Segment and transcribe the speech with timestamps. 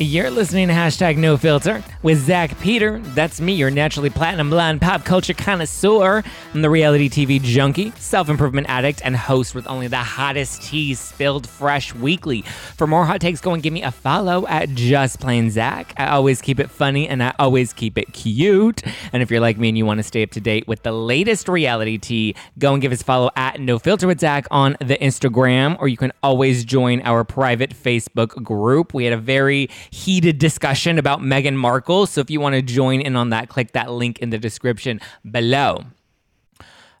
[0.00, 2.98] You're listening to hashtag no filter with Zack Peter.
[2.98, 6.24] That's me, your naturally platinum blonde pop culture connoisseur.
[6.52, 10.94] I'm the reality TV junkie, self improvement addict, and host with only the hottest tea
[10.94, 12.42] spilled fresh weekly.
[12.42, 15.94] For more hot takes, go and give me a follow at Just Plain Zack.
[15.96, 18.82] I always keep it funny and I always keep it cute.
[19.12, 20.90] And if you're like me and you want to stay up to date with the
[20.90, 24.76] latest reality tea, go and give us a follow at No Filter with Zack on
[24.80, 28.92] the Instagram, or you can always join our private Facebook group.
[28.92, 32.06] We had a very heated discussion about Meghan Markle.
[32.06, 35.00] So if you want to join in on that, click that link in the description
[35.30, 35.84] below.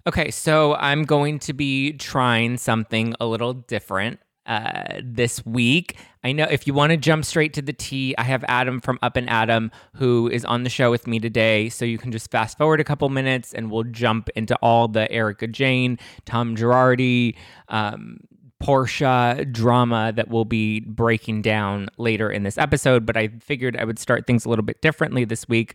[0.06, 5.96] Okay, so I'm going to be trying something a little different uh, this week.
[6.22, 8.98] I know if you want to jump straight to the tea, I have Adam from
[9.02, 11.70] Up and Adam who is on the show with me today.
[11.70, 15.10] So you can just fast forward a couple minutes and we'll jump into all the
[15.10, 17.36] Erika Jayne, Tom Girardi,
[17.68, 18.20] um,
[18.64, 23.84] Porsha drama that we'll be breaking down later in this episode, but I figured I
[23.84, 25.74] would start things a little bit differently this week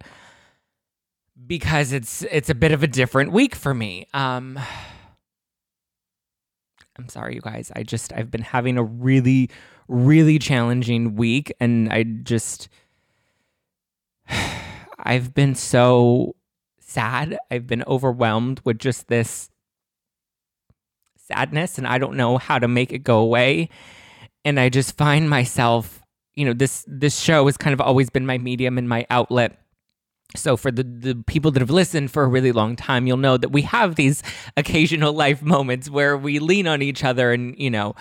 [1.46, 4.08] because it's it's a bit of a different week for me.
[4.14, 4.60] Um
[6.98, 7.72] I'm sorry you guys.
[7.76, 9.52] I just I've been having a really
[9.88, 12.70] really challenging week and I just
[15.00, 16.36] I've been so
[16.80, 17.38] sad.
[17.52, 19.52] I've been overwhelmed with just this
[21.30, 23.70] sadness and I don't know how to make it go away.
[24.44, 26.02] And I just find myself,
[26.36, 29.58] you know, this this show has kind of always been my medium and my outlet.
[30.36, 33.38] So for the, the people that have listened for a really long time, you'll know
[33.38, 34.22] that we have these
[34.58, 37.96] occasional life moments where we lean on each other and, you know,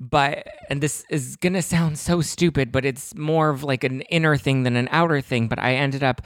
[0.00, 4.36] but and this is gonna sound so stupid, but it's more of like an inner
[4.36, 5.48] thing than an outer thing.
[5.48, 6.22] But I ended up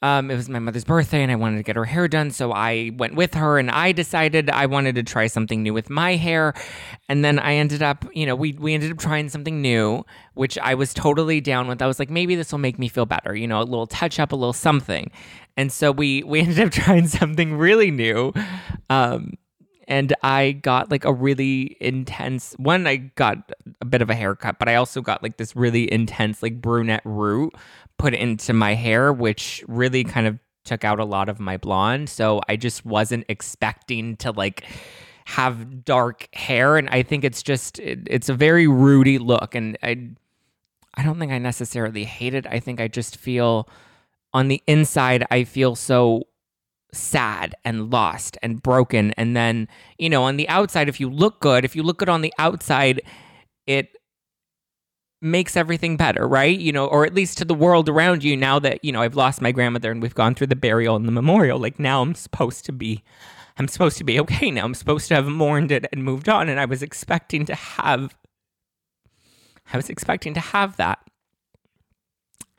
[0.00, 2.30] um, it was my mother's birthday and I wanted to get her hair done.
[2.30, 5.90] So I went with her and I decided I wanted to try something new with
[5.90, 6.54] my hair.
[7.08, 10.04] And then I ended up, you know, we, we ended up trying something new,
[10.34, 11.82] which I was totally down with.
[11.82, 14.20] I was like, maybe this will make me feel better, you know, a little touch
[14.20, 15.10] up, a little something.
[15.56, 18.32] And so we, we ended up trying something really new.
[18.90, 19.32] Um,
[19.88, 22.86] and I got like a really intense one.
[22.86, 26.42] I got a bit of a haircut, but I also got like this really intense
[26.42, 27.54] like brunette root
[27.96, 32.10] put into my hair, which really kind of took out a lot of my blonde.
[32.10, 34.64] So I just wasn't expecting to like
[35.24, 39.78] have dark hair, and I think it's just it, it's a very rooty look, and
[39.82, 40.10] I
[40.94, 42.46] I don't think I necessarily hate it.
[42.46, 43.68] I think I just feel
[44.34, 46.27] on the inside I feel so
[46.92, 49.12] sad and lost and broken.
[49.12, 49.68] And then,
[49.98, 52.32] you know, on the outside, if you look good, if you look good on the
[52.38, 53.00] outside,
[53.66, 53.90] it
[55.20, 56.58] makes everything better, right?
[56.58, 59.16] You know, or at least to the world around you now that, you know, I've
[59.16, 61.58] lost my grandmother and we've gone through the burial and the memorial.
[61.58, 63.02] Like now I'm supposed to be
[63.58, 64.64] I'm supposed to be okay now.
[64.64, 68.14] I'm supposed to have mourned it and moved on and I was expecting to have
[69.72, 71.00] I was expecting to have that.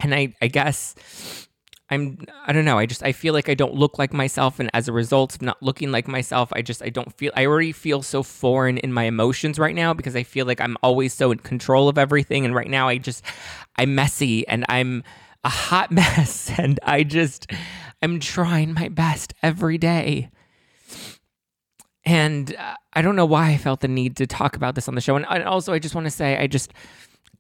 [0.02, 1.48] And I I guess
[1.92, 2.78] I'm I don't know.
[2.78, 5.42] I just I feel like I don't look like myself and as a result of
[5.42, 8.94] not looking like myself, I just I don't feel I already feel so foreign in
[8.94, 12.46] my emotions right now because I feel like I'm always so in control of everything
[12.46, 13.24] and right now I just
[13.76, 15.04] I'm messy and I'm
[15.44, 17.52] a hot mess and I just
[18.02, 20.30] I'm trying my best every day.
[22.06, 24.96] And uh, I don't know why I felt the need to talk about this on
[24.96, 26.72] the show and, and also I just want to say I just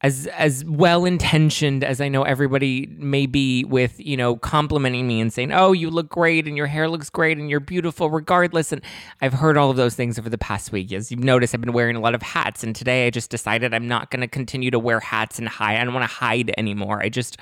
[0.01, 5.19] as as well intentioned as I know everybody may be with you know complimenting me
[5.19, 8.71] and saying oh you look great and your hair looks great and you're beautiful regardless.
[8.71, 8.81] And
[9.21, 10.93] I've heard all of those things over the past week.
[10.93, 13.73] As you've noticed I've been wearing a lot of hats and today I just decided
[13.73, 16.53] I'm not going to continue to wear hats and hide I don't want to hide
[16.57, 17.01] anymore.
[17.01, 17.37] I just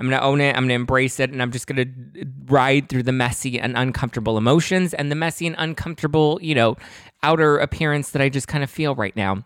[0.00, 2.26] I'm going to own it I'm going to embrace it and I'm just going to
[2.46, 6.76] ride through the messy and uncomfortable emotions and the messy and uncomfortable you know
[7.22, 9.44] outer appearance that I just kind of feel right now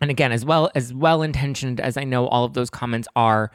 [0.00, 3.50] and again as well as well intentioned as i know all of those comments are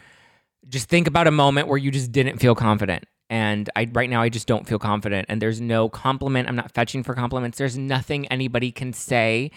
[0.70, 3.06] just think about a moment where you just didn't feel confident.
[3.30, 5.26] And i right now i just don't feel confident.
[5.30, 6.50] And there's no compliment.
[6.50, 7.58] I'm not fetching for compliments.
[7.58, 9.52] There's nothing anybody can say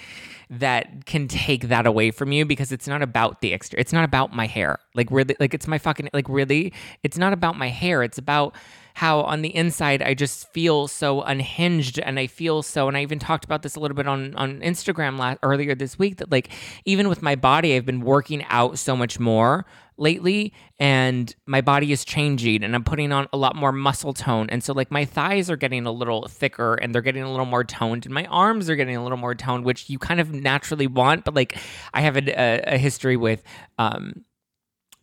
[0.49, 4.05] that can take that away from you because it's not about the extra it's not
[4.05, 4.79] about my hair.
[4.95, 6.73] Like really like it's my fucking like really
[7.03, 8.03] it's not about my hair.
[8.03, 8.55] It's about
[8.94, 13.02] how on the inside I just feel so unhinged and I feel so and I
[13.02, 16.31] even talked about this a little bit on on Instagram last, earlier this week that
[16.31, 16.50] like
[16.85, 21.93] even with my body I've been working out so much more lately and my body
[21.93, 24.49] is changing and I'm putting on a lot more muscle tone.
[24.50, 27.46] And so like my thighs are getting a little thicker and they're getting a little
[27.46, 30.32] more toned and my arms are getting a little more toned which you kind of
[30.32, 31.56] naturally want but like
[31.93, 33.43] I have a, a, a history with
[33.79, 34.25] um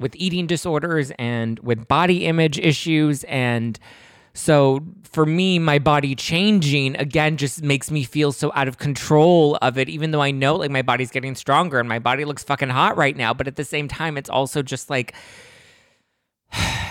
[0.01, 3.79] with eating disorders and with body image issues and
[4.33, 9.57] So for me, my body changing again just makes me feel so out of control
[9.61, 12.43] of it, even though I know like my body's getting stronger and my body looks
[12.43, 13.33] fucking hot right now.
[13.33, 15.13] But at the same time, it's also just like,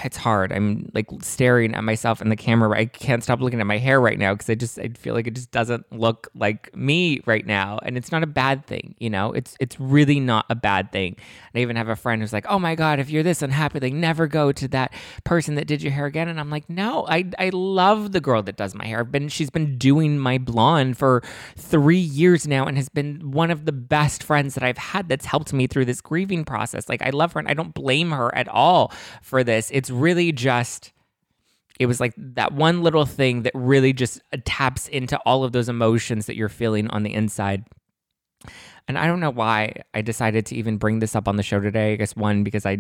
[0.05, 0.53] it's hard.
[0.53, 2.79] I'm like staring at myself in the camera.
[2.79, 5.27] I can't stop looking at my hair right now because I just I feel like
[5.27, 8.95] it just doesn't look like me right now, and it's not a bad thing.
[8.99, 11.17] You know, it's it's really not a bad thing.
[11.53, 13.81] And I even have a friend who's like, "Oh my god, if you're this unhappy,
[13.81, 14.93] like never go to that
[15.25, 18.43] person that did your hair again." And I'm like, "No, I I love the girl
[18.43, 19.01] that does my hair.
[19.01, 21.23] I've been she's been doing my blonde for
[21.57, 25.09] three years now, and has been one of the best friends that I've had.
[25.09, 26.89] That's helped me through this grieving process.
[26.89, 28.93] Like I love her, and I don't blame her at all
[29.23, 29.71] for this.
[29.73, 30.93] It's really just
[31.81, 35.53] it was like that one little thing that really just uh, taps into all of
[35.53, 37.65] those emotions that you're feeling on the inside.
[38.87, 41.59] And I don't know why I decided to even bring this up on the show
[41.59, 41.95] today.
[41.95, 42.79] I guess one because I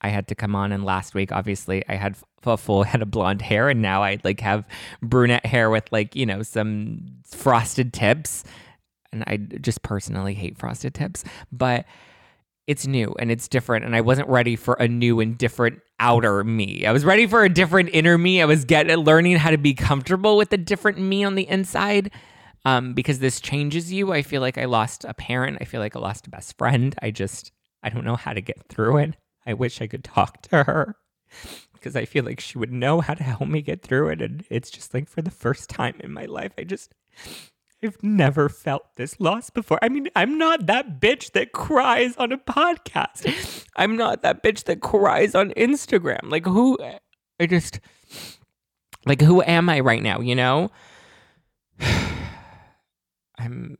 [0.00, 2.16] I had to come on and last week obviously I had
[2.46, 4.64] a full head of blonde hair and now I like have
[5.02, 8.42] brunette hair with like, you know, some frosted tips.
[9.12, 11.84] And I just personally hate frosted tips, but
[12.66, 16.44] it's new and it's different and I wasn't ready for a new and different outer
[16.44, 16.86] me.
[16.86, 18.40] I was ready for a different inner me.
[18.40, 22.10] I was getting learning how to be comfortable with a different me on the inside.
[22.66, 24.12] Um, because this changes you.
[24.12, 25.56] I feel like I lost a parent.
[25.62, 26.94] I feel like I lost a best friend.
[27.00, 27.52] I just
[27.82, 29.16] I don't know how to get through it.
[29.46, 30.96] I wish I could talk to her
[31.72, 34.20] because I feel like she would know how to help me get through it.
[34.20, 36.94] And it's just like for the first time in my life, I just
[37.82, 39.78] I've never felt this loss before.
[39.82, 43.64] I mean, I'm not that bitch that cries on a podcast.
[43.76, 46.30] I'm not that bitch that cries on Instagram.
[46.30, 46.78] Like, who,
[47.38, 47.80] I just,
[49.06, 50.70] like, who am I right now, you know?
[53.38, 53.78] I'm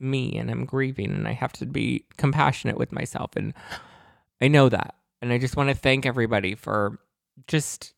[0.00, 3.36] me and I'm grieving and I have to be compassionate with myself.
[3.36, 3.54] And
[4.40, 4.96] I know that.
[5.22, 6.98] And I just want to thank everybody for
[7.46, 7.93] just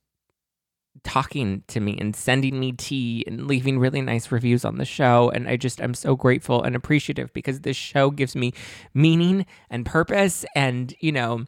[1.04, 5.30] talking to me and sending me tea and leaving really nice reviews on the show.
[5.30, 8.52] And I just, I'm so grateful and appreciative because this show gives me
[8.94, 10.44] meaning and purpose.
[10.54, 11.44] And, you know,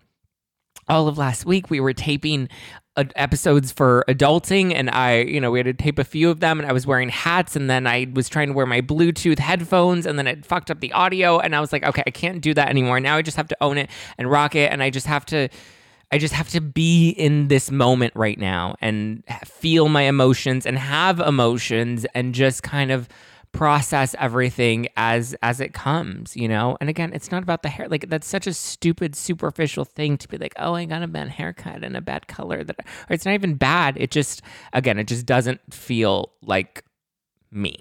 [0.89, 2.49] all of last week we were taping
[3.15, 6.59] episodes for adulting and I, you know, we had to tape a few of them
[6.59, 10.07] and I was wearing hats and then I was trying to wear my Bluetooth headphones
[10.07, 12.55] and then it fucked up the audio and I was like, okay, I can't do
[12.55, 12.99] that anymore.
[12.99, 15.49] Now I just have to own it and rock it and I just have to
[16.11, 20.79] I just have to be in this moment right now and feel my emotions and
[20.79, 23.09] have emotions and just kind of
[23.53, 26.77] process everything as as it comes you know?
[26.81, 30.29] And again it's not about the hair like that's such a stupid superficial thing to
[30.29, 33.25] be like oh i got a bad haircut and a bad color that or it's
[33.25, 34.43] not even bad it just
[34.75, 36.85] again it just doesn't feel like
[37.51, 37.81] me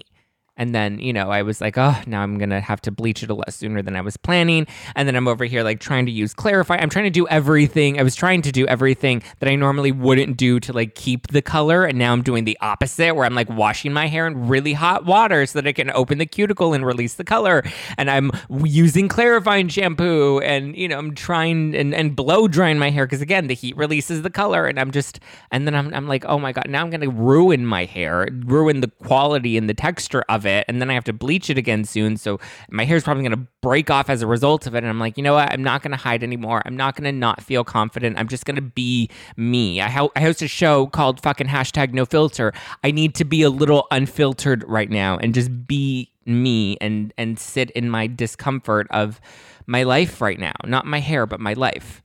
[0.58, 3.22] and then, you know, I was like, oh, now I'm going to have to bleach
[3.22, 4.66] it a lot sooner than I was planning.
[4.96, 6.76] And then I'm over here like trying to use clarify.
[6.76, 7.98] I'm trying to do everything.
[7.98, 11.40] I was trying to do everything that I normally wouldn't do to like keep the
[11.40, 11.84] color.
[11.84, 15.06] And now I'm doing the opposite where I'm like washing my hair in really hot
[15.06, 17.62] water so that I can open the cuticle and release the color.
[17.96, 18.32] And I'm
[18.64, 23.22] using clarifying shampoo and, you know, I'm trying and, and blow drying my hair because
[23.22, 24.66] again, the heat releases the color.
[24.66, 25.20] And I'm just,
[25.52, 28.28] and then I'm, I'm like, oh my God, now I'm going to ruin my hair,
[28.44, 31.50] ruin the quality and the texture of it it and then I have to bleach
[31.50, 32.16] it again soon.
[32.16, 32.40] So
[32.70, 34.78] my hair is probably going to break off as a result of it.
[34.78, 35.52] And I'm like, you know what?
[35.52, 36.62] I'm not going to hide anymore.
[36.64, 38.18] I'm not going to not feel confident.
[38.18, 39.80] I'm just going to be me.
[39.80, 42.52] I, ho- I host a show called fucking hashtag no filter.
[42.82, 47.38] I need to be a little unfiltered right now and just be me and and
[47.38, 49.20] sit in my discomfort of
[49.66, 50.52] my life right now.
[50.64, 52.02] Not my hair, but my life.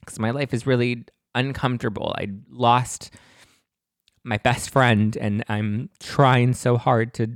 [0.00, 2.14] Because my life is really uncomfortable.
[2.18, 3.10] I lost
[4.24, 7.30] my best friend and I'm trying so hard to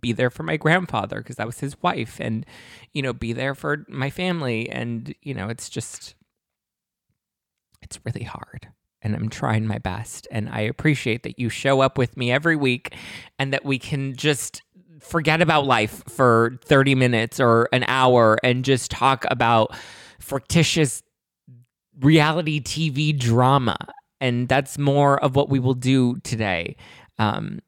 [0.00, 2.46] be there for my grandfather because that was his wife and
[2.92, 4.68] you know be there for my family.
[4.70, 6.14] And you know it's just
[7.82, 8.68] it's really hard.
[9.02, 10.28] And I'm trying my best.
[10.30, 12.94] And I appreciate that you show up with me every week
[13.38, 14.62] and that we can just
[15.00, 19.74] forget about life for 30 minutes or an hour and just talk about
[20.20, 21.02] fictitious
[22.00, 23.76] reality TV drama.
[24.20, 26.76] And that's more of what we will do today.
[27.18, 27.58] Um,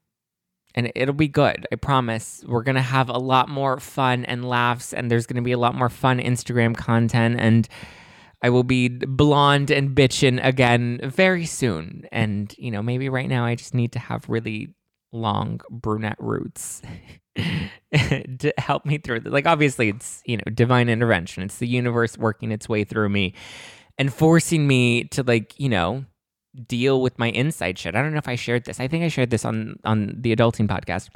[0.74, 1.66] and it'll be good.
[1.72, 2.42] I promise.
[2.46, 5.52] We're going to have a lot more fun and laughs, and there's going to be
[5.52, 7.36] a lot more fun Instagram content.
[7.38, 7.68] And
[8.42, 12.06] I will be blonde and bitching again very soon.
[12.12, 14.74] And, you know, maybe right now I just need to have really
[15.12, 16.82] long brunette roots
[17.36, 19.20] to help me through.
[19.20, 23.34] Like, obviously, it's, you know, divine intervention, it's the universe working its way through me
[23.96, 26.04] and forcing me to, like, you know,
[26.54, 27.94] deal with my inside shit.
[27.94, 28.80] I don't know if I shared this.
[28.80, 31.11] I think I shared this on on the adulting podcast.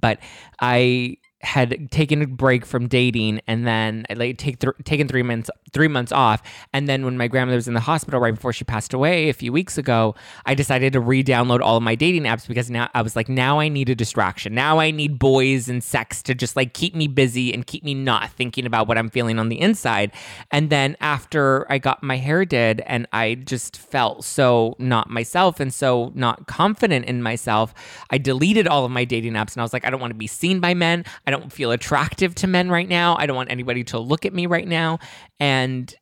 [0.00, 0.18] But
[0.60, 5.48] I had taken a break from dating and then like take th- taken three months
[5.72, 6.42] three months off.
[6.72, 9.32] And then when my grandmother was in the hospital right before she passed away a
[9.34, 10.14] few weeks ago
[10.46, 13.60] i decided to re-download all of my dating apps because now i was like now
[13.60, 14.54] i need a distraction.
[14.54, 17.94] Now i need boys and sex to just like keep me busy and keep me
[17.94, 20.12] not thinking about what i'm feeling on the inside.
[20.50, 25.60] And then after i got my hair did and i just felt so not myself
[25.60, 27.74] and so not confident in myself
[28.10, 30.18] i deleted all of my dating apps and i was like i don't want to
[30.18, 33.14] be seen by men I don't feel attractive to men right now.
[33.18, 34.98] I don't want anybody to look at me right now.
[35.38, 35.94] And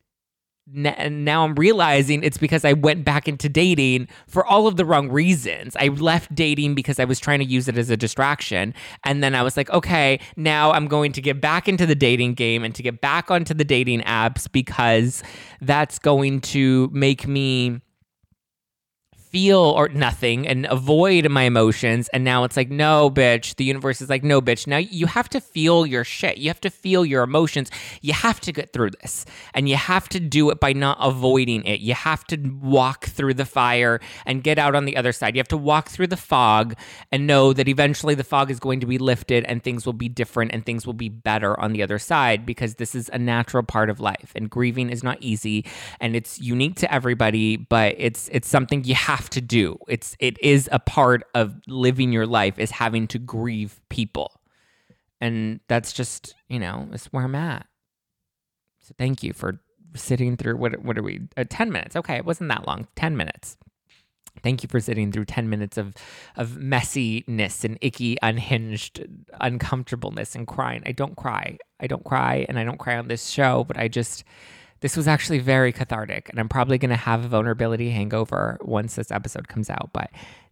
[0.72, 4.84] and now I'm realizing it's because I went back into dating for all of the
[4.84, 5.74] wrong reasons.
[5.74, 8.72] I left dating because I was trying to use it as a distraction.
[9.02, 12.34] And then I was like, okay, now I'm going to get back into the dating
[12.34, 15.24] game and to get back onto the dating apps because
[15.60, 17.80] that's going to make me
[19.36, 22.08] feel or nothing and avoid my emotions.
[22.08, 23.56] And now it's like, no, bitch.
[23.56, 24.66] The universe is like, no, bitch.
[24.66, 26.38] Now you have to feel your shit.
[26.38, 27.70] You have to feel your emotions.
[28.00, 29.26] You have to get through this.
[29.52, 31.80] And you have to do it by not avoiding it.
[31.80, 35.36] You have to walk through the fire and get out on the other side.
[35.36, 36.74] You have to walk through the fog
[37.12, 40.08] and know that eventually the fog is going to be lifted and things will be
[40.08, 43.62] different and things will be better on the other side because this is a natural
[43.62, 44.32] part of life.
[44.34, 45.66] And grieving is not easy
[46.00, 49.78] and it's unique to everybody, but it's it's something you have have to do.
[49.88, 54.40] It's it is a part of living your life is having to grieve people.
[55.20, 57.66] And that's just, you know, it's where I'm at.
[58.80, 59.58] So thank you for
[59.94, 61.22] sitting through what what are we?
[61.36, 61.96] Uh, 10 minutes.
[61.96, 62.86] Okay, it wasn't that long.
[62.94, 63.56] 10 minutes.
[64.42, 65.94] Thank you for sitting through 10 minutes of
[66.36, 69.04] of messiness and icky, unhinged
[69.40, 70.82] uncomfortableness and crying.
[70.86, 71.58] I don't cry.
[71.80, 74.22] I don't cry and I don't cry on this show, but I just
[74.80, 78.96] this was actually very cathartic, and I'm probably going to have a vulnerability hangover once
[78.96, 79.90] this episode comes out.
[79.92, 80.10] But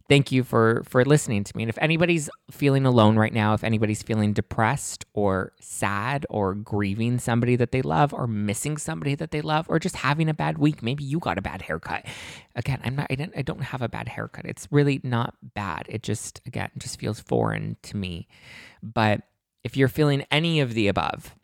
[0.09, 1.63] thank you for for listening to me.
[1.63, 7.19] And if anybody's feeling alone right now, if anybody's feeling depressed or sad or grieving
[7.19, 10.57] somebody that they love or missing somebody that they love or just having a bad
[10.57, 12.05] week, maybe you got a bad haircut.
[12.55, 14.45] Again, I'm not I didn't I don't have a bad haircut.
[14.45, 15.85] It's really not bad.
[15.89, 18.27] It just again just feels foreign to me.
[18.81, 19.21] But
[19.63, 21.35] if you're feeling any of the above,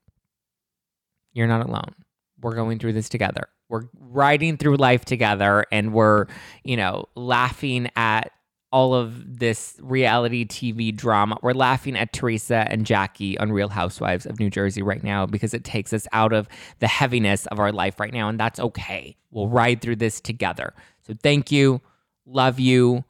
[1.33, 1.93] you're not alone
[2.41, 3.47] we're going through this together.
[3.69, 6.27] We're riding through life together and we're,
[6.63, 8.31] you know, laughing at
[8.71, 11.37] all of this reality TV drama.
[11.41, 15.53] We're laughing at Teresa and Jackie on Real Housewives of New Jersey right now because
[15.53, 16.47] it takes us out of
[16.79, 18.29] the heaviness of our life right now.
[18.29, 19.17] And that's okay.
[19.29, 20.73] We'll ride through this together.
[21.05, 21.81] So thank you.
[22.25, 23.03] Love you.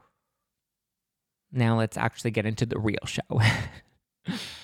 [1.51, 3.41] Now let's actually get into the real show.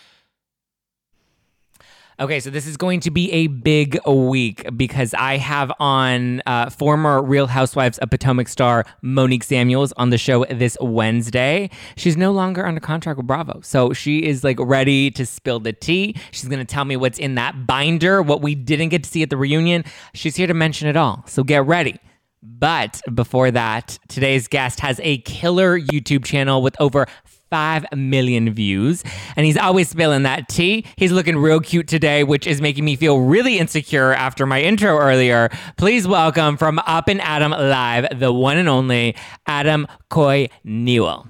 [2.20, 6.72] Okay, so this is going to be a big week because I have on uh,
[6.72, 11.70] former Real Housewives of Potomac star Monique Samuels on the show this Wednesday.
[11.96, 15.74] She's no longer under contract with Bravo, so she is like ready to spill the
[15.74, 16.16] tea.
[16.32, 19.22] She's going to tell me what's in that binder, what we didn't get to see
[19.22, 19.84] at the reunion.
[20.16, 22.00] She's here to mention it all, so get ready.
[22.42, 27.06] But before that, today's guest has a killer YouTube channel with over
[27.50, 29.04] 5 million views.
[29.36, 30.86] And he's always spilling that tea.
[30.96, 34.98] He's looking real cute today, which is making me feel really insecure after my intro
[34.98, 35.50] earlier.
[35.78, 41.28] Please welcome from Up and Adam Live, the one and only Adam Coy Newall.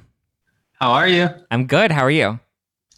[0.80, 1.30] How are you?
[1.50, 1.92] I'm good.
[1.92, 2.40] How are you?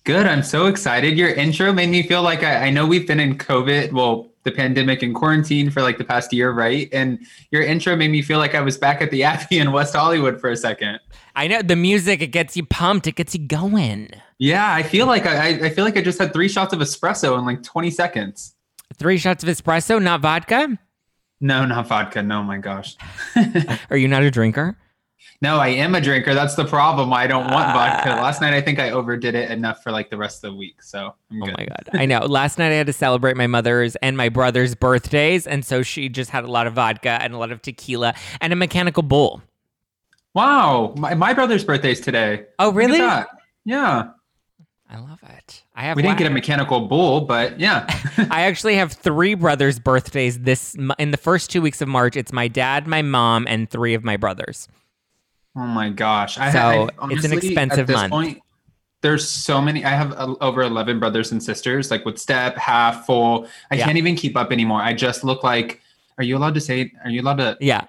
[0.04, 0.26] Good.
[0.26, 1.18] I'm so excited.
[1.18, 3.92] Your intro made me feel like I, I know we've been in COVID.
[3.92, 6.90] Well, the pandemic and quarantine for like the past year, right?
[6.92, 7.20] And
[7.52, 10.40] your intro made me feel like I was back at the Abbey in West Hollywood
[10.40, 11.00] for a second.
[11.40, 14.10] I know the music; it gets you pumped, it gets you going.
[14.40, 17.40] Yeah, I feel like I, I feel like I just had three shots of espresso
[17.40, 18.56] in like 20 seconds.
[18.96, 20.78] Three shots of espresso, not vodka.
[21.40, 22.22] No, not vodka.
[22.22, 22.98] No, my gosh.
[23.90, 24.78] Are you not a drinker?
[25.42, 26.34] No, I am a drinker.
[26.34, 27.14] That's the problem.
[27.14, 28.10] I don't want uh, vodka.
[28.22, 30.84] Last night, I think I overdid it enough for like the rest of the week.
[30.84, 31.52] So I'm good.
[31.52, 31.90] Oh my God.
[31.94, 32.20] I know.
[32.20, 35.48] Last night, I had to celebrate my mother's and my brother's birthdays.
[35.48, 38.52] And so she just had a lot of vodka and a lot of tequila and
[38.52, 39.42] a mechanical bull.
[40.34, 40.94] Wow.
[40.98, 42.46] My, my brother's birthday's today.
[42.60, 43.00] Oh, really?
[43.66, 44.10] Yeah.
[44.92, 45.64] I love it.
[45.76, 45.98] I have.
[45.98, 47.86] We didn't get a mechanical bull, but yeah.
[48.32, 52.18] I actually have three brothers' birthdays this in the first two weeks of March.
[52.18, 54.68] It's my dad, my mom, and three of my brothers.
[55.56, 56.40] Oh my gosh!
[56.40, 58.12] I, so I, honestly, it's an expensive month.
[58.12, 58.42] Point,
[59.02, 59.86] there's so many.
[59.86, 63.48] I have uh, over 11 brothers and sisters, like with step, half, full.
[63.70, 63.86] I yeah.
[63.86, 64.82] can't even keep up anymore.
[64.82, 65.82] I just look like.
[66.18, 66.92] Are you allowed to say?
[67.04, 67.58] Are you allowed to?
[67.62, 67.86] Yeah.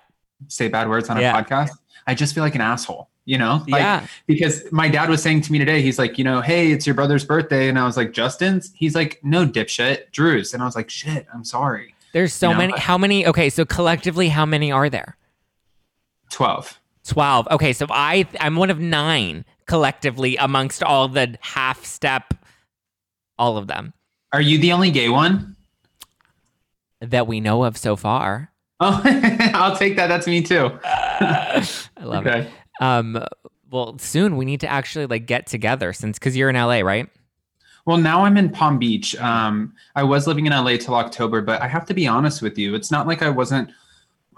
[0.49, 1.43] Say bad words on a yeah.
[1.43, 1.71] podcast.
[2.07, 3.09] I just feel like an asshole.
[3.27, 4.07] You know, like, yeah.
[4.27, 6.95] Because my dad was saying to me today, he's like, you know, hey, it's your
[6.95, 8.73] brother's birthday, and I was like, Justin's.
[8.75, 11.95] He's like, no, dipshit, Drew's, and I was like, shit, I'm sorry.
[12.13, 12.59] There's so you know?
[12.59, 12.79] many.
[12.79, 13.27] How many?
[13.27, 15.17] Okay, so collectively, how many are there?
[16.31, 16.81] Twelve.
[17.05, 17.49] 12.
[17.51, 22.35] Okay, so I I'm one of 9 collectively amongst all the half step
[23.39, 23.95] all of them
[24.33, 25.57] Are you the only gay one?
[27.01, 28.50] that we know of so far.
[28.83, 29.03] Oh,
[29.55, 30.07] I'll take that.
[30.07, 30.71] That's me too.
[30.85, 31.67] I
[32.01, 32.31] love it.
[32.31, 32.51] Okay.
[32.81, 33.23] Um,
[33.71, 37.07] well, soon we need to actually like get together since because you're in LA, right?
[37.85, 39.15] Well, now I'm in Palm Beach.
[39.17, 42.57] Um, I was living in LA till October, but I have to be honest with
[42.59, 42.75] you.
[42.75, 43.71] It's not like I wasn't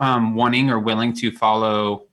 [0.01, 2.07] um, wanting or willing to follow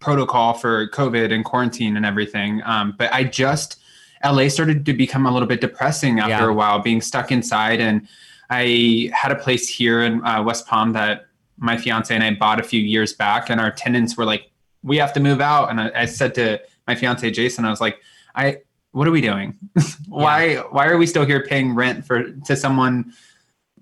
[0.00, 2.62] protocol for COVID and quarantine and everything.
[2.64, 3.80] Um, but I just,
[4.24, 6.50] LA started to become a little bit depressing after Yeah.
[6.50, 7.80] a while, being stuck inside.
[7.80, 8.08] And
[8.50, 11.25] I had a place here in uh, West Palm that
[11.58, 14.50] my fiance and I bought a few years back, and our tenants were like,
[14.82, 17.80] "We have to move out." And I, I said to my fiance Jason, I was
[17.80, 17.98] like,
[18.34, 18.58] "I,
[18.92, 19.56] what are we doing?
[20.08, 23.12] why, why are we still here paying rent for to someone?"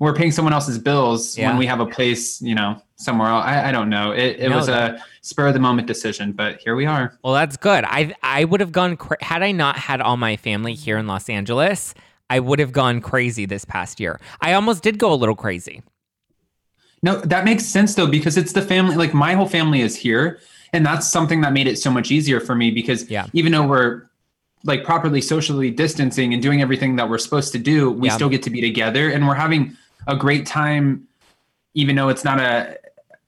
[0.01, 1.51] We're paying someone else's bills Yeah.
[1.51, 3.45] when we have a place, you know, somewhere else.
[3.47, 4.11] I, I don't know.
[4.11, 7.17] It, it No, was a spur of the moment decision, but here we are.
[7.23, 7.85] Well, that's good.
[7.87, 11.07] I I would have gone cra- had I not had all my family here in
[11.07, 11.95] Los Angeles.
[12.29, 14.21] I would have gone crazy this past year.
[14.41, 15.85] I almost did go a little crazy.
[17.05, 20.41] No, that makes sense though, because it's the family, like my whole family is here.
[20.73, 23.27] And that's something that made it so much easier for me because Yeah.
[23.35, 24.05] even though we're
[24.65, 28.15] like properly socially distancing and doing everything that we're supposed to do, we Yeah.
[28.15, 31.03] still get to be together and we're having a great time,
[31.75, 32.79] even though it's not a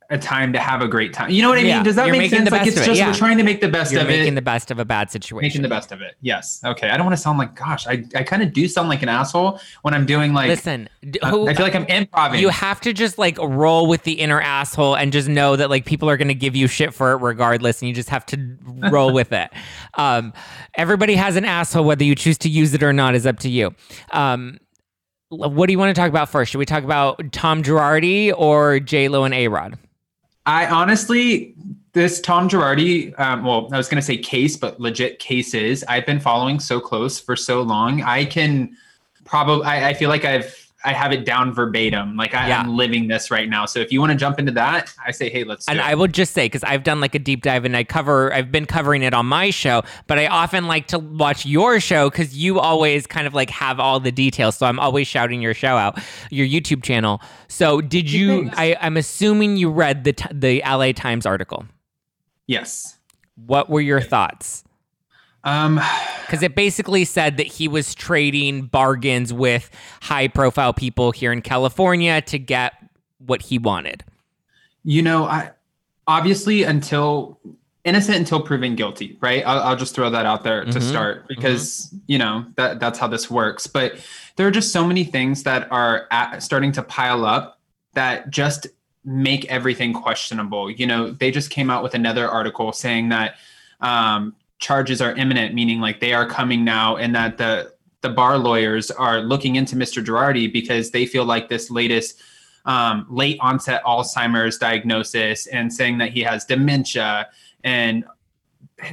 [0.09, 1.29] a time to have a great time.
[1.29, 1.83] You know what I Yeah, mean?
[1.83, 2.49] Does that make sense?
[2.49, 3.07] Like it's of it, just yeah.
[3.07, 3.99] we're trying to make the best of it?
[3.99, 4.35] You're of making it.
[4.35, 5.45] the best of a bad situation.
[5.45, 6.15] making the best of it.
[6.21, 6.61] Yes.
[6.63, 6.89] Okay.
[6.89, 9.09] I don't want to sound like gosh, I, I kind of do sound like an
[9.09, 10.87] asshole when I'm doing like Listen,
[11.29, 12.39] who, I feel like I'm improv.
[12.39, 15.85] you have to just like roll with the inner asshole and just know that like
[15.85, 18.57] people are going to give you shit for it regardless and you just have to
[18.89, 19.49] roll with it
[19.95, 20.31] um,
[20.75, 23.49] everybody has an asshole whether you choose to use it or not is up to
[23.49, 23.73] you
[24.11, 24.57] um,
[25.29, 28.79] what do you want to talk about first should we talk about tom girardi or
[28.79, 29.77] j-lo and a-rod
[30.47, 31.53] I honestly,
[31.91, 36.05] this Tom Girardi, um, well, I was going to say case, but legit cases, I've
[36.05, 38.01] been following so close for so long.
[38.01, 38.75] I can
[39.25, 42.15] probably, I, I feel like I've, I have it down verbatim.
[42.15, 42.61] Like I, Yeah.
[42.61, 43.65] I'm living this right now.
[43.65, 45.85] So if you want to jump into that, I say, hey, let's do and it.
[45.85, 48.51] I will just say because I've done like a deep dive and I cover I've
[48.51, 52.37] been covering it on my show, but I often like to watch your show because
[52.37, 54.55] you always kind of like have all the details.
[54.55, 55.99] So I'm always shouting your show out,
[56.31, 57.21] your YouTube channel.
[57.49, 58.43] So did you?
[58.43, 58.55] Thanks.
[58.57, 61.65] I, I'm assuming you read the t- the LA Times article.
[62.45, 62.93] yes.
[63.45, 64.63] What were your thoughts?
[65.47, 65.79] Um,
[66.25, 71.41] Because it basically said that he was trading bargains with high profile people here in
[71.41, 72.73] California to get
[73.25, 74.03] what he wanted.
[74.83, 75.51] you know, I
[76.05, 77.37] obviously until
[77.83, 79.43] innocent until proven guilty, right?
[79.45, 80.81] I'll, I'll just throw that out there to Mhm.
[80.89, 83.67] start because you know that that's how this works.
[83.67, 83.93] But
[84.35, 87.59] there are just so many things that are at, starting to pile up
[87.95, 88.67] that just
[89.05, 90.69] make everything questionable.
[90.71, 93.35] You know, they just came out with another article saying that
[93.81, 98.37] um, charges are imminent, meaning like they are coming now, and that the the bar
[98.37, 100.03] lawyers are looking into Mr.
[100.03, 102.21] Girardi because they feel like this latest
[102.65, 107.27] um, late onset Alzheimer's diagnosis and saying that he has dementia
[107.63, 108.05] and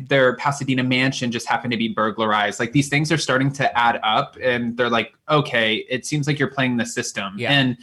[0.08, 2.58] their Pasadena mansion just happened to be burglarized.
[2.58, 6.38] Like these things are starting to add up and they're like, okay, it seems like
[6.38, 7.34] you're playing the system.
[7.36, 7.52] Yeah.
[7.52, 7.76] And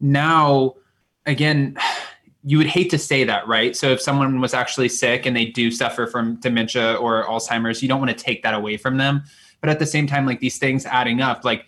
[0.00, 0.76] now,
[1.26, 1.76] again,
[2.42, 3.76] you would hate to say that, right?
[3.76, 7.88] So if someone was actually sick and they do suffer from dementia or Alzheimer's, you
[7.88, 9.24] don't want to take that away from them.
[9.60, 11.66] But at the same time, like these things adding up, like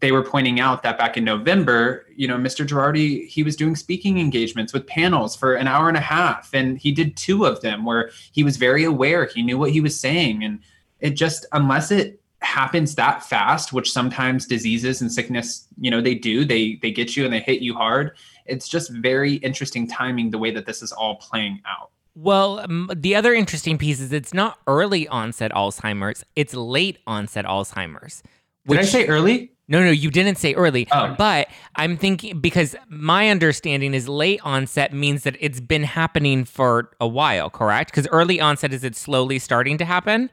[0.00, 2.66] they were pointing out that back in November, you know, Mr.
[2.66, 6.50] Girardi, he was doing speaking engagements with panels for an hour and a half.
[6.52, 9.80] And he did two of them where he was very aware, he knew what he
[9.80, 10.44] was saying.
[10.44, 10.60] And
[11.00, 16.14] it just, unless it happens that fast, which sometimes diseases and sickness, you know, they
[16.14, 18.12] do, they they get you and they hit you hard.
[18.48, 21.90] It's just very interesting timing the way that this is all playing out.
[22.14, 27.44] Well, um, the other interesting piece is it's not early onset Alzheimer's, it's late onset
[27.44, 28.22] Alzheimer's.
[28.66, 29.52] Did I say early?
[29.68, 30.86] No, no, you didn't say early.
[30.92, 31.14] Oh.
[31.18, 36.90] But I'm thinking because my understanding is late onset means that it's been happening for
[37.00, 37.90] a while, correct?
[37.90, 40.30] Because early onset is it slowly starting to happen?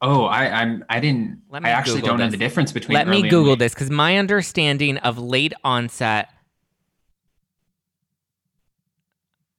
[0.00, 2.94] Oh, I I'm I didn't Let me I actually Google don't know the difference between
[2.94, 6.28] Let me Google this because my understanding of late onset.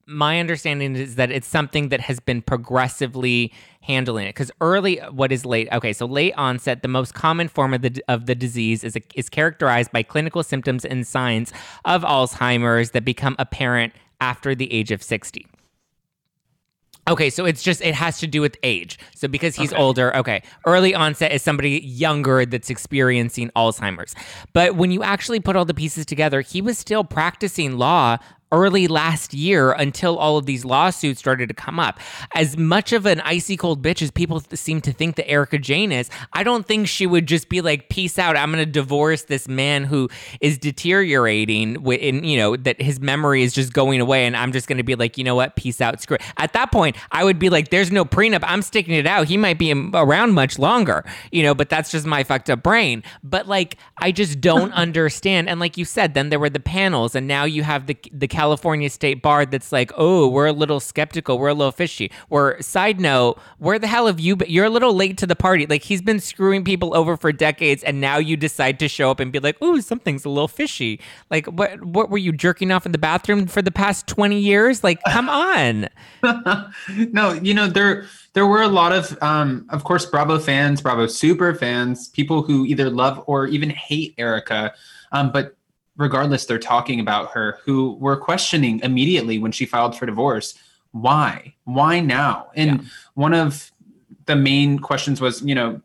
[0.09, 4.29] My understanding is that it's something that has been progressively handling it.
[4.29, 5.67] Because early, what is late?
[5.71, 9.29] Okay, so late onset, the most common form of the of the disease is is
[9.29, 11.53] characterized by clinical symptoms and signs
[11.85, 15.45] of Alzheimer's that become apparent after the age of sixty.
[17.07, 18.99] Okay, so it's just it has to do with age.
[19.15, 19.81] So because he's Okay.
[19.81, 20.43] older, okay.
[20.65, 24.13] Early onset is somebody younger that's experiencing Alzheimer's.
[24.53, 28.17] But when you actually put all the pieces together, he was still practicing law
[28.51, 31.99] early last year until all of these lawsuits started to come up.
[32.33, 35.91] As much of an icy cold bitch as people seem to think that Erika Jayne
[35.91, 39.23] is, I don't think she would just be like, "Peace out, I'm going to divorce
[39.23, 40.09] this man who
[40.41, 44.67] is deteriorating in, you know, that his memory is just going away and I'm just
[44.67, 45.55] going to be like, "You know what?
[45.55, 46.21] Peace out, screw." It.
[46.37, 48.43] At that point, I would be like, "There's no prenup.
[48.43, 49.27] I'm sticking it out.
[49.27, 53.03] He might be around much longer." You know, but that's just my fucked up brain.
[53.23, 55.49] But like I just don't understand.
[55.49, 58.27] And like you said, then there were the panels and now you have the the
[58.39, 62.09] California State Bar that's like, oh, we're a little skeptical, we're a little fishy.
[62.29, 64.49] Or side note, where the hell have you been?
[64.49, 65.65] You're a little late to the party.
[65.65, 69.19] Like he's been screwing people over for decades, and now you decide to show up
[69.19, 71.01] and be like, ooh, something's a little fishy.
[71.29, 71.83] Like what?
[71.83, 74.85] What were you jerking off in the bathroom for the past twenty years?
[74.85, 75.89] Like, come on.
[77.11, 81.07] no, you know there there were a lot of, um, of course, Bravo fans, Bravo
[81.07, 84.73] super fans, people who either love or even hate Erika.
[85.11, 85.57] Um, but
[85.99, 90.55] regardless, they're talking about her who were questioning immediately when she filed for divorce.
[90.91, 91.53] Why?
[91.65, 92.47] Why now?
[92.55, 92.87] And yeah.
[93.13, 93.71] one of
[94.25, 95.81] the main questions was, you know,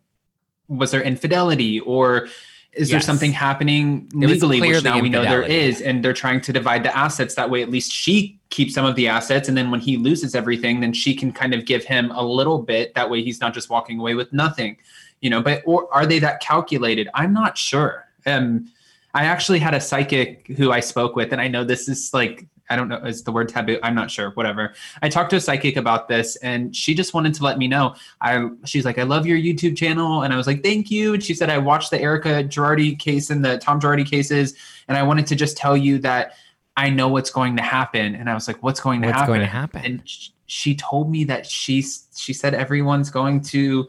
[0.68, 2.29] was there infidelity or
[2.72, 2.90] is yes.
[2.90, 6.83] there something happening legally which now we know there is and they're trying to divide
[6.83, 9.79] the assets that way at least she keeps some of the assets and then when
[9.79, 13.22] he loses everything then she can kind of give him a little bit that way
[13.22, 14.77] he's not just walking away with nothing
[15.20, 18.66] you know but or are they that calculated i'm not sure um
[19.14, 22.46] I actually had a psychic who I spoke with, and I know this is like
[22.70, 23.79] I don't know is the word taboo.
[23.83, 24.31] I'm not sure.
[24.31, 24.74] Whatever.
[25.03, 27.94] I talked to a psychic about this, and she just wanted to let me know.
[28.20, 31.14] I she's like, I love your YouTube channel, and I was like, thank you.
[31.14, 34.55] And she said, I watched the Erika Girardi case and the Tom Girardi cases,
[34.88, 36.35] and I wanted to just tell you that
[36.77, 38.14] I know what's going to happen.
[38.14, 39.31] And I was like, what's going to what's happen?
[39.31, 39.85] going to happen?
[39.85, 40.03] And
[40.46, 41.85] she told me that she
[42.16, 43.88] she said everyone's going to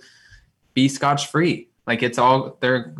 [0.73, 1.69] be scotch free.
[1.87, 2.93] Like it's all they're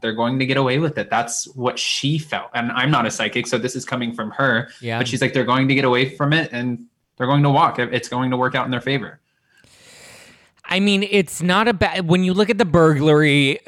[0.00, 1.10] they're going to get away with it.
[1.10, 2.50] That's what she felt.
[2.54, 4.68] And I'm not a psychic, so this is coming from her.
[4.80, 4.98] Yeah.
[4.98, 6.86] But she's like, they're going to get away from it and
[7.16, 7.78] they're going to walk.
[7.78, 9.20] It's going to work out in their favor.
[10.70, 12.08] I mean, it's not a bad.
[12.08, 13.58] When you look at the burglary,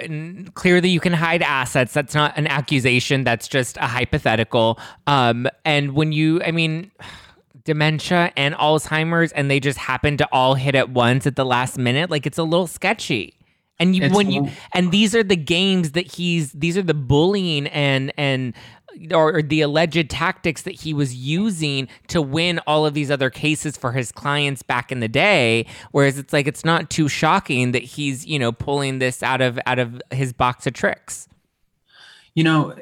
[0.54, 1.92] clearly you can hide assets.
[1.92, 3.24] That's not an accusation.
[3.24, 4.78] That's just a hypothetical.
[5.08, 6.92] Um, and when you, I mean,
[7.64, 11.76] dementia and Alzheimer's, and they just happen to all hit at once at the last
[11.76, 13.34] minute, like it's a little sketchy.
[13.82, 17.66] And you, when you and these are the games that he's these are the bullying
[17.68, 18.54] and and
[19.12, 23.76] or the alleged tactics that he was using to win all of these other cases
[23.76, 25.66] for his clients back in the day.
[25.92, 29.58] Whereas it's like it's not too shocking that he's you know pulling this out of
[29.66, 31.28] out of his box of tricks.
[32.34, 32.76] You know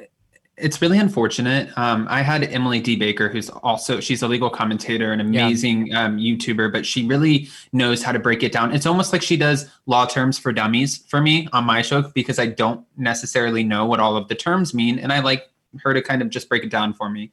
[0.60, 1.76] it's really unfortunate.
[1.76, 2.96] Um, I had Emily D.
[2.96, 6.04] Baker, who's also she's a legal commentator, an amazing yeah.
[6.04, 8.74] um, YouTuber, but she really knows how to break it down.
[8.74, 12.38] It's almost like she does law terms for dummies for me on my show because
[12.38, 15.50] I don't necessarily know what all of the terms mean, and I like
[15.82, 17.30] her to kind of just break it down for me.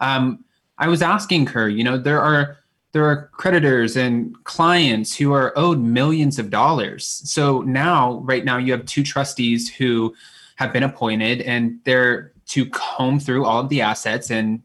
[0.00, 0.44] Um,
[0.78, 2.58] I was asking her, you know, there are
[2.92, 7.22] there are creditors and clients who are owed millions of dollars.
[7.24, 10.14] So now, right now, you have two trustees who
[10.56, 14.62] have been appointed, and they're to comb through all of the assets and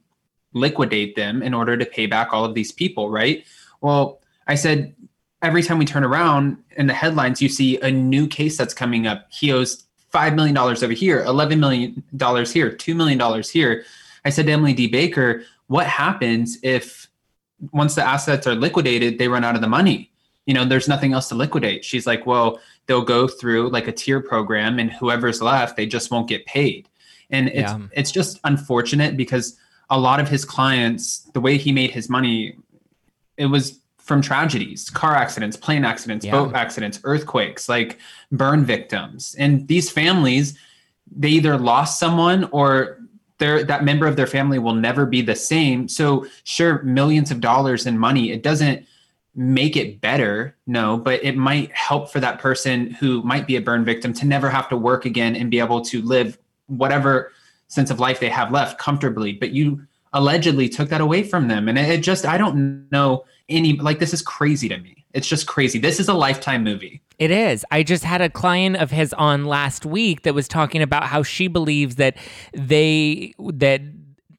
[0.54, 3.46] liquidate them in order to pay back all of these people, right?
[3.80, 4.94] Well, I said
[5.42, 9.08] every time we turn around in the headlines, you see a new case that's coming
[9.08, 9.28] up.
[9.32, 12.04] He owes $5 million over here, $11 million
[12.46, 13.86] here, $2 million here.
[14.26, 14.88] I said to Emily D.
[14.88, 17.08] Baker, what happens if
[17.72, 20.12] once the assets are liquidated, they run out of the money?
[20.46, 21.86] You know, there's nothing else to liquidate.
[21.86, 26.12] She's like, well, they'll go through like a tier program and whoever's left, they just
[26.12, 26.90] won't get paid.
[27.30, 27.80] And it's yeah.
[27.92, 29.58] it's just unfortunate because
[29.90, 32.58] a lot of his clients, the way he made his money,
[33.38, 36.32] it was from tragedies, car accidents, plane accidents, yeah.
[36.32, 38.00] boat accidents, earthquakes, like
[38.32, 39.36] burn victims.
[39.38, 40.58] And these families,
[41.12, 43.00] they either lost someone or
[43.38, 45.88] their that member of their family will never be the same.
[45.88, 48.86] So sure, millions of dollars in money, it doesn't
[49.36, 53.62] make it better, no, but it might help for that person who might be a
[53.62, 57.32] burn victim to never have to work again and be able to live whatever
[57.68, 59.82] sense of life they have left comfortably but you
[60.14, 61.68] allegedly took that away from them.
[61.68, 65.06] And it just i don't know any like this is crazy to me.
[65.14, 65.80] It's just crazy.
[65.80, 67.02] This is a lifetime movie.
[67.18, 67.66] It is.
[67.72, 71.24] I just had a client of his on last week that was talking about how
[71.24, 72.18] she believes that
[72.54, 73.82] they that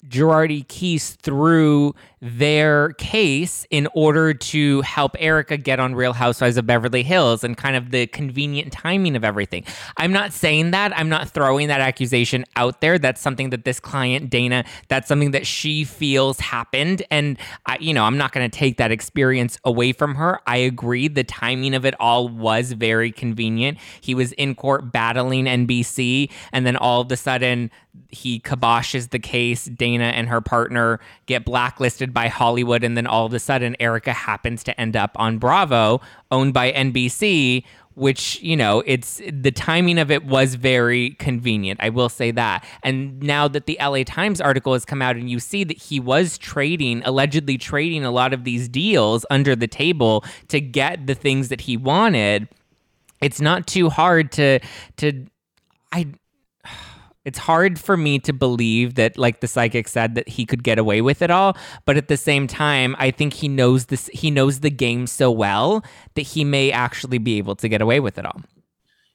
[0.06, 6.66] Girardi Keese threw their case in order to help Erika get on Real Housewives of
[6.66, 9.64] Beverly Hills and kind of the convenient timing of everything.
[9.96, 10.96] I'm not saying that.
[10.96, 12.98] I'm not throwing that accusation out there.
[12.98, 17.02] That's something that this client, Dana, that's something that she feels happened.
[17.10, 20.40] And, I, you know, I'm not going to take that experience away from her.
[20.46, 21.08] I agree.
[21.08, 23.78] The timing of it all was very convenient.
[24.00, 27.70] He was in court battling NBC, and then all of a sudden,
[28.08, 29.64] he kiboshes the case.
[29.64, 34.12] Dana and her partner get blacklisted by Hollywood, and then all of a sudden, Erika
[34.12, 37.64] happens to end up on Bravo, owned by NBC.
[37.94, 41.80] Which you know, it's the timing of it was very convenient.
[41.82, 42.64] I will say that.
[42.84, 45.98] And now that the LA Times article has come out, and you see that he
[45.98, 51.14] was trading, allegedly trading a lot of these deals under the table to get the
[51.16, 52.46] things that he wanted,
[53.20, 54.60] it's not too hard to
[54.98, 55.26] to
[55.90, 56.06] I
[57.28, 60.78] it's hard for me to believe that like the psychic said that he could get
[60.78, 64.30] away with it all but at the same time i think he knows this he
[64.30, 68.18] knows the game so well that he may actually be able to get away with
[68.18, 68.40] it all.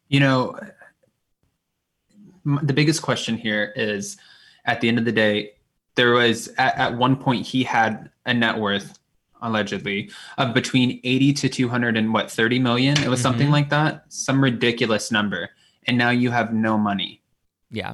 [0.07, 0.59] You know
[2.45, 4.17] the biggest question here is
[4.65, 5.53] at the end of the day
[5.95, 8.99] there was at, at one point he had a net worth
[9.41, 12.97] allegedly of between 80 to 200 and what 30 million?
[12.97, 13.23] It was mm-hmm.
[13.23, 14.05] something like that?
[14.07, 15.49] Some ridiculous number.
[15.85, 17.21] And now you have no money.
[17.69, 17.93] Yeah.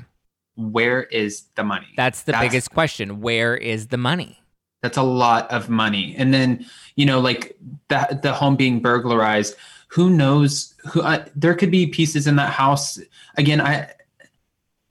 [0.59, 1.87] Where is the money?
[1.95, 3.21] That's the That's, biggest question.
[3.21, 4.39] Where is the money?
[4.81, 6.15] That's a lot of money.
[6.17, 9.55] And then, you know, like the, the home being burglarized,
[9.87, 12.99] who knows who uh, there could be pieces in that house.
[13.37, 13.91] Again, I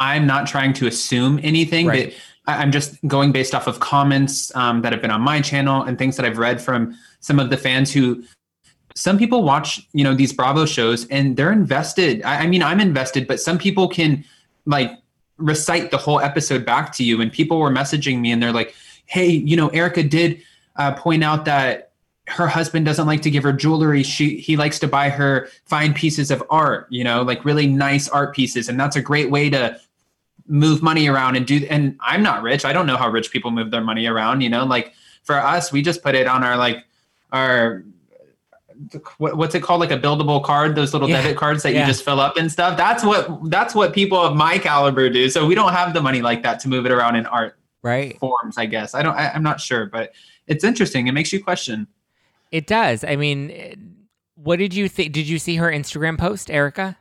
[0.00, 2.14] I'm not trying to assume anything, right.
[2.46, 5.40] but I, am just going based off of comments um, that have been on my
[5.40, 8.22] channel and things that I've read from some of the fans who
[8.94, 12.22] some people watch, you know, these Bravo shows and they're invested.
[12.22, 14.24] I, I mean, I'm invested, but some people can
[14.66, 14.92] like
[15.38, 17.20] recite the whole episode back to you.
[17.20, 18.74] And people were messaging me and they're like
[19.08, 20.42] hey you know Erika did
[20.76, 21.92] uh, point out that
[22.28, 24.02] her husband doesn't like to give her jewelry.
[24.02, 28.08] She he likes to buy her fine pieces of art you know like really nice
[28.08, 28.68] art pieces.
[28.68, 29.80] And that's a great way to
[30.46, 32.64] move money around and do and i'm not rich.
[32.64, 35.72] I don't know how rich people move their money around you know like for us
[35.72, 36.84] we just put it on our like
[37.32, 37.84] our
[39.18, 39.80] what's it called?
[39.80, 41.22] Like a buildable card those little yeah.
[41.22, 41.80] debit cards that yeah.
[41.80, 42.76] you just fill up and stuff?
[42.76, 45.28] That's what that's what people of my caliber do.
[45.28, 48.18] So we don't have the money like that to move it around in art right.
[48.18, 48.94] forms i guess.
[48.94, 50.12] I don't I, i'm not sure but
[50.46, 51.06] it's interesting.
[51.06, 51.86] It makes you question.
[52.50, 53.04] It does.
[53.04, 53.96] I mean
[54.34, 56.96] what did you think did you see her instagram post erika?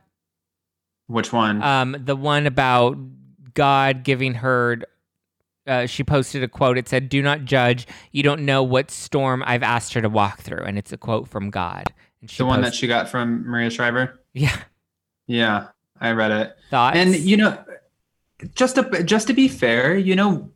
[1.06, 1.62] Which one?
[1.62, 2.98] Um the one about
[3.54, 4.82] god giving her
[5.68, 6.78] uh, she posted a quote.
[6.78, 7.86] It said, "Do not judge.
[8.12, 11.28] You don't know what storm I've asked her to walk through." And it's a quote
[11.28, 11.92] from God.
[12.20, 14.20] And she the one posted, that she got from Maria Shriver.
[14.32, 14.56] Yeah.
[15.26, 15.68] Yeah,
[16.00, 16.56] I read it.
[16.70, 16.96] Thoughts?
[16.96, 17.62] And you know,
[18.54, 20.50] just to just to be fair, you know,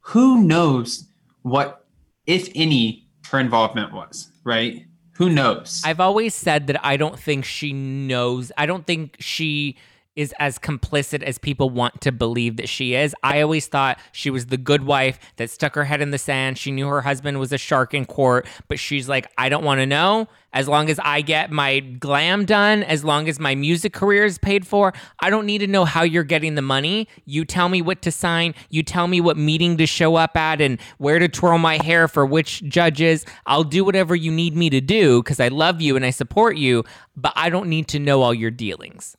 [0.00, 1.06] who knows
[1.42, 1.84] what,
[2.26, 4.86] if any, her involvement was, right?
[5.16, 5.82] Who knows?
[5.84, 8.50] I've always said that I don't think she knows.
[8.56, 9.76] I don't think she
[10.14, 13.14] is as complicit as people want to believe that she is.
[13.22, 16.58] I always thought she was the good wife that stuck her head in the sand.
[16.58, 19.80] She knew her husband was a shark in court, but she's like, I don't want
[19.80, 20.28] to know.
[20.54, 24.36] As long as I get my glam done, as long as my music career is
[24.36, 27.08] paid for, I don't need to know how you're getting the money.
[27.24, 28.54] You tell me what to sign.
[28.68, 32.06] You tell me what meeting to show up at and where to twirl my hair
[32.06, 33.24] for which judges.
[33.46, 36.58] I'll do whatever you need me to do because I love you and I support
[36.58, 36.84] you,
[37.16, 39.16] but I don't need to know all your dealings.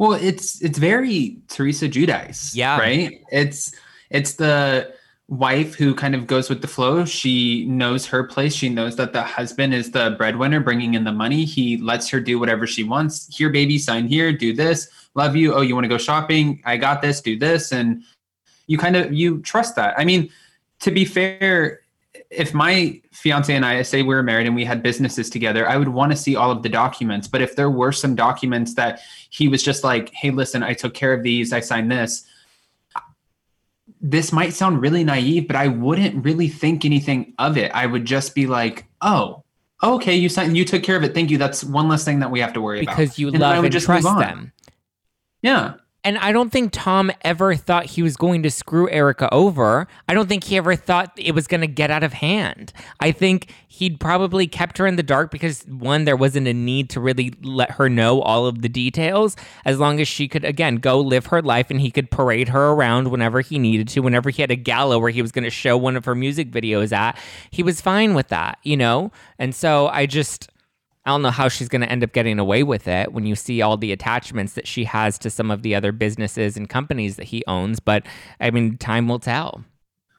[0.00, 2.52] Well, it's it's very Teresa Giudice.
[2.54, 2.78] Yeah.
[2.78, 3.20] Right.
[3.30, 3.74] It's
[4.08, 4.94] it's the
[5.28, 7.04] wife who kind of goes with the flow.
[7.04, 8.54] She knows her place.
[8.54, 11.44] She knows that the husband is the breadwinner bringing in the money.
[11.44, 13.28] He lets her do whatever she wants.
[13.36, 14.88] Here, baby, sign here, do this.
[15.14, 15.52] Love you.
[15.52, 16.62] Oh, you want to go shopping?
[16.64, 17.20] I got this.
[17.20, 17.70] Do this.
[17.70, 18.02] And
[18.68, 19.98] you kind of you trust that.
[19.98, 20.30] I mean,
[20.78, 21.82] to be fair,
[22.30, 25.76] if my fiance and I say we were married and we had businesses together, I
[25.76, 27.26] would want to see all of the documents.
[27.26, 30.94] But if there were some documents that he was just like, hey, listen, I took
[30.94, 32.24] care of these, I signed this.
[34.00, 37.72] This might sound really naive, but I wouldn't really think anything of it.
[37.74, 39.42] I would just be like, oh,
[39.82, 41.12] okay, you signed, you took care of it.
[41.12, 41.36] Thank you.
[41.36, 43.02] That's one less thing that we have to worry because about.
[43.02, 44.52] Because you and love and trust them.
[45.42, 45.74] Yeah.
[46.02, 49.86] And I don't think Tom ever thought he was going to screw Erika over.
[50.08, 52.72] I don't think he ever thought it was going to get out of hand.
[53.00, 56.88] I think he'd probably kept her in the dark because, one, there wasn't a need
[56.90, 59.36] to really let her know all of the details,
[59.66, 62.70] as long as she could, again, go live her life and he could parade her
[62.70, 64.00] around whenever he needed to.
[64.00, 66.50] Whenever he had a gala where he was going to show one of her music
[66.50, 67.18] videos at,
[67.50, 69.12] he was fine with that, you know?
[69.38, 70.48] And so I just.
[71.04, 73.34] I don't know how she's going to end up getting away with it when you
[73.34, 77.16] see all the attachments that she has to some of the other businesses and companies
[77.16, 78.04] that he owns, but
[78.38, 79.64] I mean, time will tell.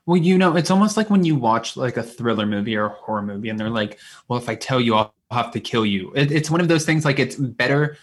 [0.07, 2.89] Well, you know, it's almost like when you watch like a thriller movie or a
[2.89, 6.11] horror movie, and they're like, "Well, if I tell you, I'll have to kill you."
[6.15, 7.05] It, it's one of those things.
[7.05, 7.97] Like it's better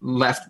[0.00, 0.48] left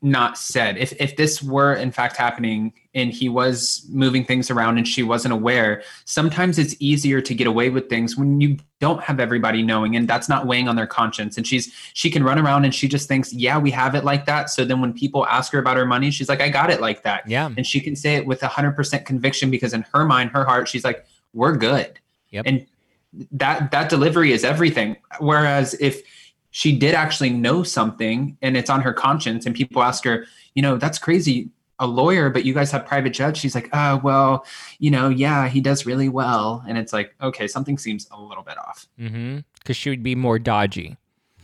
[0.00, 0.78] not said.
[0.78, 5.02] If if this were in fact happening and he was moving things around and she
[5.02, 9.62] wasn't aware, sometimes it's easier to get away with things when you don't have everybody
[9.62, 11.36] knowing and that's not weighing on their conscience.
[11.36, 14.24] And she's she can run around and she just thinks, "Yeah, we have it like
[14.26, 16.80] that." So then when people ask her about her money, she's like, "I got it
[16.80, 17.50] like that." Yeah.
[17.56, 20.84] And she can say it with 100% conviction because in her mind, her heart, she's
[20.84, 21.98] like, "We're good."
[22.30, 22.44] Yep.
[22.46, 22.66] And
[23.32, 24.96] that that delivery is everything.
[25.20, 26.02] Whereas if
[26.56, 29.44] she did actually know something and it's on her conscience.
[29.44, 33.10] And people ask her you know that's crazy a lawyer but you guys have private
[33.10, 33.36] judge.
[33.36, 34.46] She's like oh well
[34.78, 36.64] you know yeah he does really well.
[36.66, 38.88] And it's like okay something seems a little bit off.
[38.98, 39.40] Mm-hmm.
[39.58, 40.96] Because she would be more dodgy.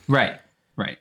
[0.08, 0.40] Right
[0.76, 0.96] right.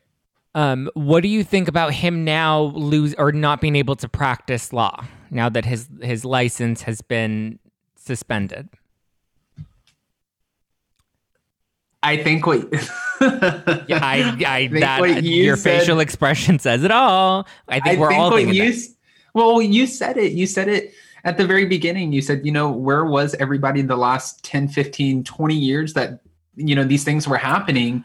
[0.55, 4.73] Um, what do you think about him now lose or not being able to practice
[4.73, 7.59] law now that his his license has been
[7.95, 8.67] suspended
[12.03, 12.67] I think what
[13.21, 17.47] yeah, I, I, that you your said, facial expression says it all.
[17.67, 18.87] I think I we're think all thinking you, that.
[19.33, 20.31] Well, you said it.
[20.31, 22.11] You said it at the very beginning.
[22.11, 26.21] You said, you know, where was everybody the last 10, 15, 20 years that,
[26.55, 28.03] you know, these things were happening?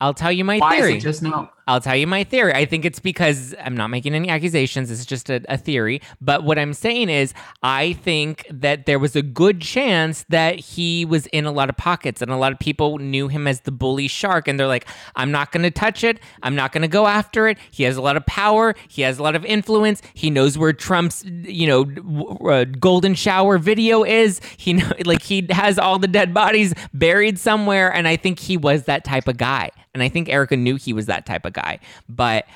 [0.00, 0.98] I'll tell you my Why theory.
[0.98, 1.50] just now?
[1.66, 2.52] I'll tell you my theory.
[2.52, 4.90] I think it's because I'm not making any accusations.
[4.90, 6.02] It's just a, a, theory.
[6.20, 11.06] But what I'm saying is, I think that there was a good chance that he
[11.06, 13.72] was in a lot of pockets, and a lot of people knew him as the
[13.72, 14.46] bully shark.
[14.46, 16.20] And they're like, I'm not going to touch it.
[16.42, 17.56] I'm not going to go after it.
[17.70, 18.74] He has a lot of power.
[18.88, 20.02] He has a lot of influence.
[20.12, 24.40] He knows where Trump's, you know, uh, golden shower video is.
[24.58, 27.90] He know, like he has all the dead bodies buried somewhere.
[27.90, 29.70] And I think he was that type of guy.
[29.94, 31.78] And I think Erika knew he was that type of guy.
[32.08, 32.46] But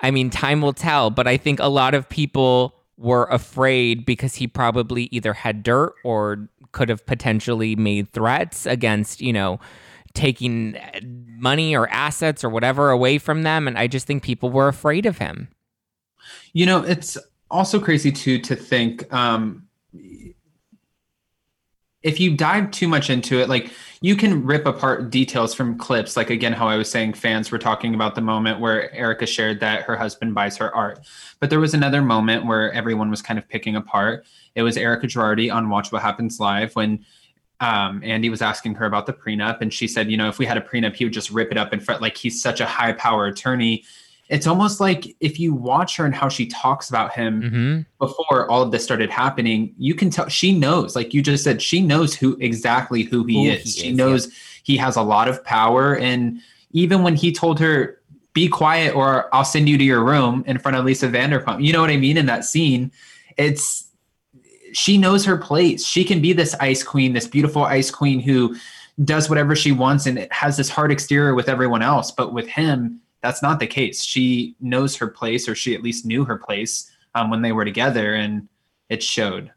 [0.00, 1.10] I mean, time will tell.
[1.10, 5.94] But I think a lot of people were afraid because he probably either had dirt
[6.04, 9.60] or could have potentially made threats against, you know,
[10.14, 10.76] taking
[11.38, 13.68] money or assets or whatever away from them.
[13.68, 15.48] And I just think people were afraid of him.
[16.52, 17.16] You know, it's
[17.50, 19.66] also crazy too to think um,
[22.02, 26.16] if you dive too much into it, like you can rip apart details from clips.
[26.16, 29.60] Like again, how I was saying, fans were talking about the moment where Erika shared
[29.60, 31.00] that her husband buys her art.
[31.40, 34.26] But there was another moment where everyone was kind of picking apart.
[34.54, 37.04] It was Erika Girardi on Watch What Happens Live when
[37.60, 40.44] um, Andy was asking her about the prenup, and she said, you know, if we
[40.44, 42.02] had a prenup, he would just rip it up in front.
[42.02, 43.84] Like he's such a high power attorney
[44.28, 47.80] it's almost like if you watch her and how she talks about him mm-hmm.
[47.98, 51.62] before all of this started happening, you can tell she knows, like you just said,
[51.62, 53.62] she knows who exactly who he who is.
[53.62, 54.32] He she knows yeah.
[54.64, 55.96] he has a lot of power.
[55.96, 56.40] And
[56.72, 58.00] even when he told her,
[58.32, 61.72] be quiet or I'll send you to your room in front of Lisa Vanderpump, you
[61.72, 62.16] know what I mean?
[62.16, 62.92] In that scene,
[63.38, 63.88] it's
[64.72, 65.86] she knows her place.
[65.86, 68.56] She can be this ice queen, this beautiful ice queen who
[69.04, 72.10] does whatever she wants and has this hard exterior with everyone else.
[72.10, 74.04] But with him, that's not the case.
[74.04, 77.64] She knows her place, or she at least knew her place um, when they were
[77.64, 78.48] together, and
[78.88, 79.50] it showed.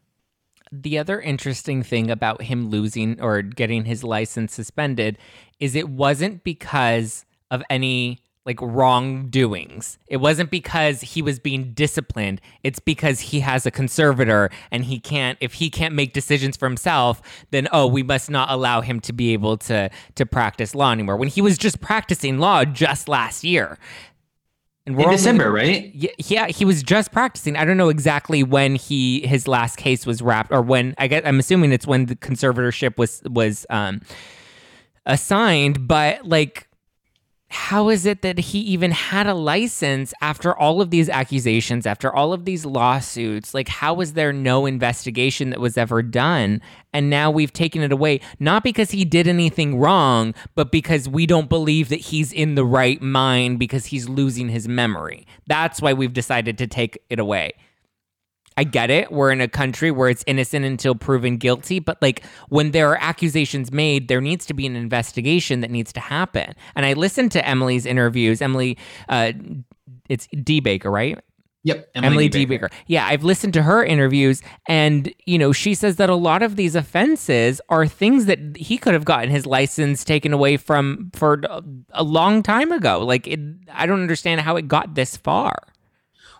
[0.72, 5.18] The other interesting thing about him losing or getting his license suspended
[5.60, 9.98] is it wasn't because of any like wrongdoings.
[10.06, 12.40] It wasn't because he was being disciplined.
[12.62, 16.66] It's because he has a conservator and he can't if he can't make decisions for
[16.66, 20.90] himself, then oh, we must not allow him to be able to to practice law
[20.90, 21.16] anymore.
[21.16, 23.78] When he was just practicing law just last year.
[24.86, 25.94] And we're in December, right?
[25.94, 27.54] Yeah, yeah, he was just practicing.
[27.54, 31.22] I don't know exactly when he his last case was wrapped or when I guess
[31.26, 34.00] I'm assuming it's when the conservatorship was was um
[35.04, 36.69] assigned, but like
[37.50, 42.14] how is it that he even had a license after all of these accusations, after
[42.14, 43.52] all of these lawsuits?
[43.52, 46.62] Like, how was there no investigation that was ever done?
[46.92, 51.26] And now we've taken it away, not because he did anything wrong, but because we
[51.26, 55.26] don't believe that he's in the right mind because he's losing his memory.
[55.48, 57.54] That's why we've decided to take it away.
[58.60, 59.10] I get it.
[59.10, 62.98] We're in a country where it's innocent until proven guilty, but like when there are
[63.00, 66.54] accusations made, there needs to be an investigation that needs to happen.
[66.76, 68.42] And I listened to Emily's interviews.
[68.42, 68.76] Emily,
[69.08, 69.32] uh,
[70.10, 71.18] it's D Baker, right?
[71.62, 72.44] Yep, Emily, Emily D.
[72.44, 72.68] Baker.
[72.68, 72.82] Baker.
[72.86, 76.56] Yeah, I've listened to her interviews, and you know, she says that a lot of
[76.56, 81.40] these offenses are things that he could have gotten his license taken away from for
[81.92, 83.00] a long time ago.
[83.06, 83.40] Like, it,
[83.72, 85.56] I don't understand how it got this far.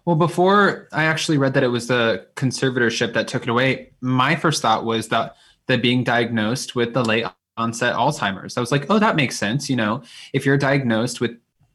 [0.04, 4.34] Well, before I actually read that it was the conservatorship that took it away, my
[4.34, 5.36] first thought was that
[5.66, 8.56] the being diagnosed with the late onset Alzheimer's.
[8.56, 9.68] I was like, oh, that makes sense.
[9.68, 11.32] You know, if you're diagnosed with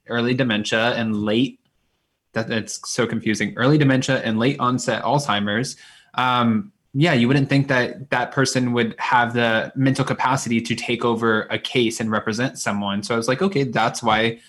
[0.08, 1.60] early dementia and late,
[2.34, 3.54] that it's so confusing.
[3.56, 5.78] Early dementia and late onset Alzheimer's,
[6.16, 11.04] um, yeah, you wouldn't think that that person would have the mental capacity to take
[11.04, 13.04] over a case and represent someone.
[13.04, 14.40] So I was like, okay, that's why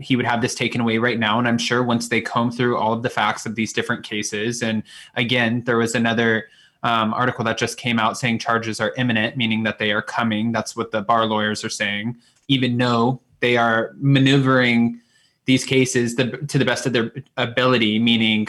[0.00, 1.38] he would have this taken away right now.
[1.38, 4.62] And I'm sure once they comb through all of the facts of these different cases,
[4.62, 4.82] and
[5.14, 6.48] again, there was another
[6.82, 10.52] um, article that just came out saying charges are imminent, meaning that they are coming.
[10.52, 12.16] That's what the bar lawyers are saying,
[12.48, 15.00] even though they are maneuvering
[15.46, 18.48] these cases the, to the best of their ability, meaning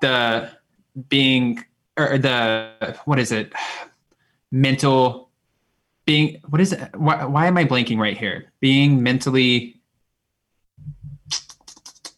[0.00, 0.50] the
[1.08, 1.64] being
[1.96, 3.52] or the what is it
[4.50, 5.30] mental
[6.06, 9.73] being what is it why, why am i blanking right here being mentally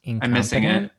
[0.07, 0.91] i'm missing it.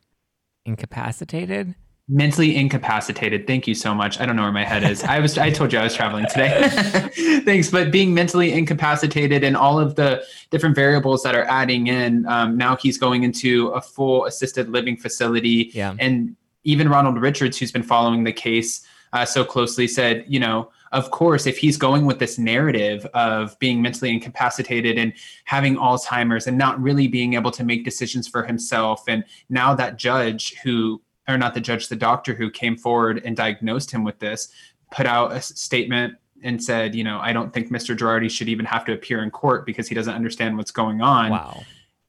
[0.64, 1.74] Incapacitated?
[2.10, 3.46] Mentally incapacitated.
[3.46, 4.18] Thank you so much.
[4.18, 5.02] I don't know where my head is.
[5.04, 6.68] I was i told you i was traveling today.
[7.44, 7.70] Thanks.
[7.70, 12.56] But being mentally incapacitated and all of the different variables that are adding in um,
[12.56, 15.70] now he's going into a full assisted living facility.
[15.74, 15.94] Yeah.
[15.98, 16.34] and
[16.64, 21.10] even Ronald Richards, who's been following the case uh, so closely, said, you know, of
[21.10, 25.12] course, if he's going with this narrative of being mentally incapacitated and
[25.44, 29.98] having Alzheimer's and not really being able to make decisions for himself, and now that
[29.98, 34.18] judge who, or not the judge, the doctor who came forward and diagnosed him with
[34.18, 34.48] this,
[34.90, 37.96] put out a statement and said, you know, I don't think Mr.
[37.96, 41.32] Girardi should even have to appear in court because he doesn't understand what's going on.
[41.32, 41.62] Wow.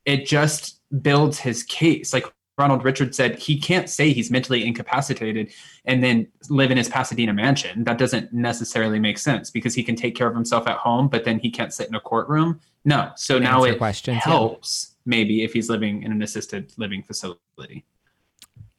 [0.05, 2.13] It just builds his case.
[2.13, 2.25] Like
[2.59, 5.51] Ronald Richards said he can't say he's mentally incapacitated
[5.85, 7.85] and then live in his Pasadena mansion.
[7.85, 11.23] That doesn't necessarily make sense because he can take care of himself at home, but
[11.23, 12.59] then he can't sit in a courtroom.
[12.83, 13.11] No.
[13.15, 14.95] So now it questions, helps yeah.
[15.05, 17.85] maybe if he's living in an assisted living facility.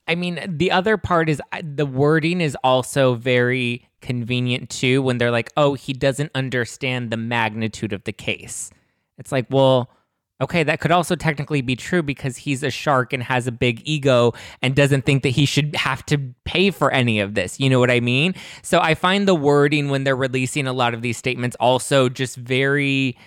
[0.07, 5.31] I mean, the other part is the wording is also very convenient too when they're
[5.31, 8.71] like, oh, he doesn't understand the magnitude of the case.
[9.19, 9.91] It's like, well,
[10.41, 13.83] Okay, that could also technically be true because he's a shark and has a big
[13.85, 14.33] ego
[14.63, 17.61] and doesn't think that he should have to pay for any of this.
[17.61, 18.35] You know what I mean?
[18.63, 22.37] So I find the wording when they're releasing a lot of these statements also just
[22.37, 23.19] very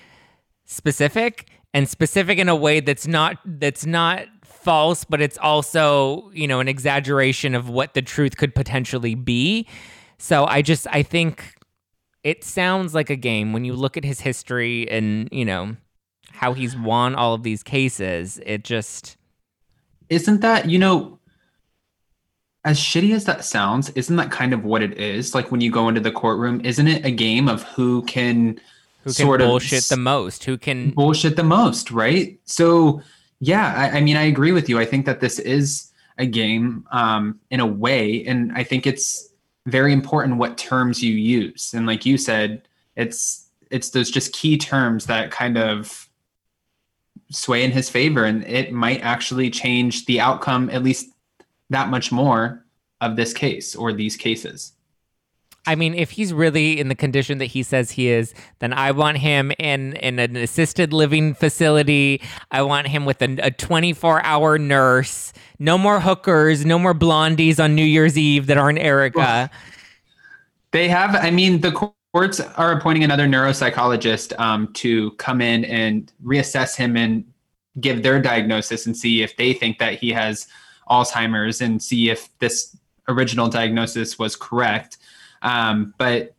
[0.66, 6.48] specific and specific in a way that's not that's not false, but it's also, you
[6.48, 9.68] know, an exaggeration of what the truth could potentially be.
[10.18, 11.56] So I just I think
[12.24, 15.76] it sounds like a game when you look at his history and, you know,
[16.44, 18.38] how he's won all of these cases.
[18.46, 19.16] It just
[20.10, 21.20] isn't that you know
[22.66, 25.34] as shitty as that sounds, isn't that kind of what it is?
[25.34, 28.60] Like when you go into the courtroom, isn't it a game of who can
[29.04, 30.44] who can sort bullshit of the most?
[30.44, 32.38] Who can bullshit the most, right?
[32.44, 33.02] So
[33.40, 34.80] yeah, I, I mean, I agree with you.
[34.80, 39.30] I think that this is a game um, in a way, and I think it's
[39.66, 41.74] very important what terms you use.
[41.74, 42.68] And like you said,
[42.98, 46.03] it's it's those just key terms that kind of
[47.34, 51.10] sway in his favor and it might actually change the outcome at least
[51.70, 52.66] that much more
[53.02, 54.74] of this case or these cases.
[55.66, 58.92] I mean, if he's really in the condition that he says he is, then I
[58.92, 62.22] want him in in an assisted living facility.
[62.52, 65.32] I want him with a, a 24 hour nurse.
[65.60, 66.66] No more hookers.
[66.66, 69.50] No more blondies on New Year's Eve that aren't Erika.
[70.72, 71.16] They have.
[71.16, 76.96] I mean, the courts are appointing another neuropsychologist um, to come in and reassess him
[76.96, 77.26] and
[77.82, 80.48] give their diagnosis and see if they think that he has
[80.90, 84.98] Alzheimer's and see if this original diagnosis was correct.
[85.42, 86.36] Um, but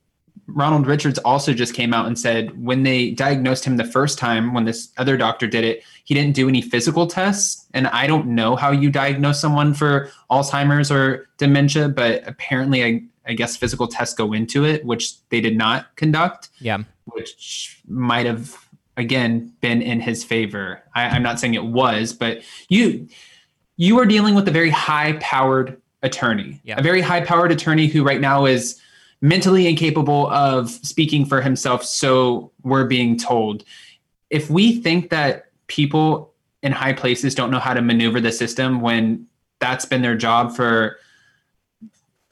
[0.46, 4.54] Ronald Richards also just came out and said when they diagnosed him the first time,
[4.54, 7.66] when this other doctor did it, he didn't do any physical tests.
[7.74, 13.34] And I don't know how you diagnose someone for Alzheimer's or dementia, but apparently I,
[13.34, 16.50] guess physical tests go into it, which they did not conduct.
[16.58, 16.78] Yeah.
[17.06, 18.56] Which might have
[18.96, 20.82] again been in his favor.
[20.94, 23.08] I, I'm not saying it was, but you
[23.76, 26.60] you are dealing with a very high powered attorney.
[26.64, 26.78] Yeah.
[26.78, 28.80] A very high powered attorney who right now is
[29.20, 33.64] mentally incapable of speaking for himself, so we're being told.
[34.30, 38.80] If we think that people in high places don't know how to maneuver the system
[38.80, 39.26] when
[39.60, 40.98] that's been their job for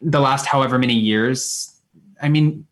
[0.03, 1.73] the last however many years.
[2.21, 2.67] I mean,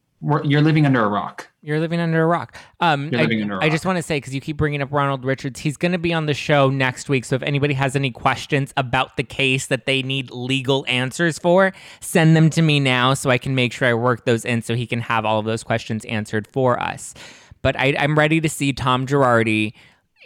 [0.44, 1.48] you're living under a rock.
[1.62, 2.56] You're living under a rock.
[2.80, 3.64] Um, I, under a rock.
[3.64, 5.98] I just want to say because you keep bringing up Ronald Richards, he's going to
[5.98, 7.24] be on the show next week.
[7.24, 11.72] So if anybody has any questions about the case that they need legal answers for,
[12.00, 14.74] send them to me now so I can make sure I work those in so
[14.74, 17.14] he can have all of those questions answered for us.
[17.62, 19.74] But I, I'm ready to see Tom Girardi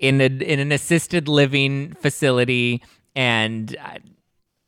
[0.00, 2.82] in a, in an assisted living facility
[3.16, 3.98] and uh,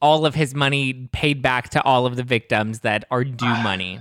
[0.06, 4.00] all of his money paid back to all of the victims that are due money.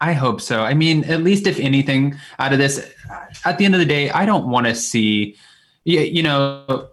[0.00, 0.62] I hope so.
[0.62, 2.90] I mean, at least if anything out of this,
[3.44, 5.36] at the end of the day, I don't want to see,
[5.84, 6.88] you, you know,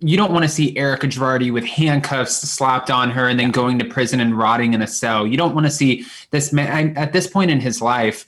[0.00, 3.78] you don't want to see Erika Girardi with handcuffs slapped on her and then going
[3.78, 5.24] to prison and rotting in a cell.
[5.26, 8.26] You don't want to see this man at this point in his life.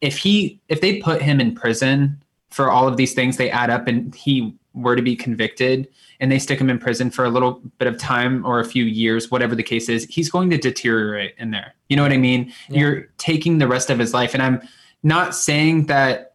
[0.00, 3.70] If he if they put him in prison for all of these things, they add
[3.70, 5.88] up, and he were to be convicted
[6.20, 8.84] and they stick him in prison for a little bit of time or a few
[8.84, 11.74] years, whatever the case is, he's going to deteriorate in there.
[11.88, 12.52] You know what I mean?
[12.68, 12.80] Yeah.
[12.80, 14.34] You're taking the rest of his life.
[14.34, 14.60] And I'm
[15.02, 16.34] not saying that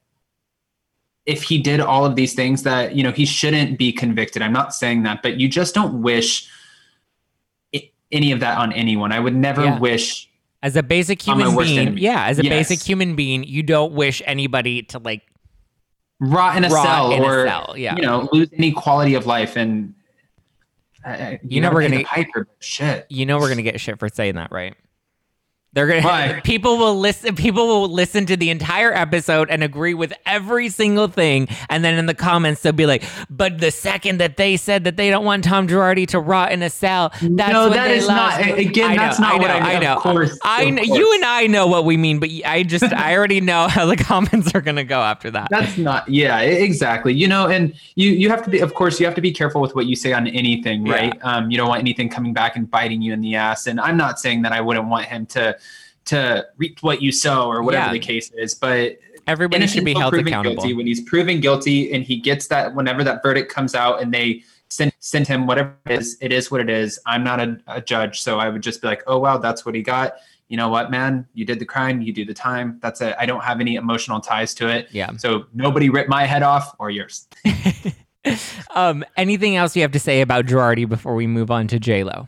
[1.26, 4.42] if he did all of these things that, you know, he shouldn't be convicted.
[4.42, 6.50] I'm not saying that, but you just don't wish
[8.12, 9.12] any of that on anyone.
[9.12, 9.80] I would never yeah.
[9.80, 10.30] wish
[10.62, 12.52] as a basic human being, yeah, as a yes.
[12.52, 15.22] basic human being, you don't wish anybody to like
[16.20, 17.96] rot in a rot cell in or a cell, yeah.
[17.96, 19.94] you know lose any quality of life and
[21.06, 24.10] uh, you, you know we're gonna Piper, shit you know we're gonna get shit for
[24.10, 24.76] saying that right
[25.74, 26.42] they're gonna Why?
[26.44, 31.08] people will listen people will listen to the entire episode and agree with every single
[31.08, 31.48] thing.
[31.70, 34.98] And then in the comments they'll be like, but the second that they said that
[34.98, 38.42] they don't want Tom Girardi to rot in a cell, that's no, that is not
[38.42, 39.78] again, that's not I know, what I, mean.
[39.78, 39.96] I know.
[39.96, 43.16] Of course, I know you and I know what we mean, but I just I
[43.16, 45.50] already know how the comments are gonna go after that.
[45.52, 47.14] That's not yeah, exactly.
[47.14, 49.62] You know, and you you have to be of course you have to be careful
[49.62, 51.14] with what you say on anything, right?
[51.16, 51.22] Yeah.
[51.32, 53.68] Um, you don't want anything coming back and biting you in the ass.
[53.68, 55.59] And I'm not saying that I wouldn't want him to
[56.10, 57.94] to reap what you sow or whatever yeah.
[57.94, 58.54] the case is.
[58.54, 60.74] But everybody should be held accountable guilty.
[60.74, 64.44] when he's proven guilty and he gets that whenever that verdict comes out and they
[64.70, 66.18] send send him whatever it is.
[66.22, 67.00] It is what it is.
[67.06, 69.76] I'm not a, a judge, so I would just be like, oh wow, that's what
[69.76, 70.16] he got.
[70.48, 71.28] You know what, man?
[71.34, 72.02] You did the crime.
[72.02, 72.80] You do the time.
[72.82, 73.16] That's it.
[73.20, 74.88] I don't have any emotional ties to it.
[74.92, 75.16] Yeah.
[75.18, 77.28] So nobody rip my head off or yours.
[78.76, 82.04] um, anything else you have to say about Girardi before we move on to J
[82.04, 82.28] Lo?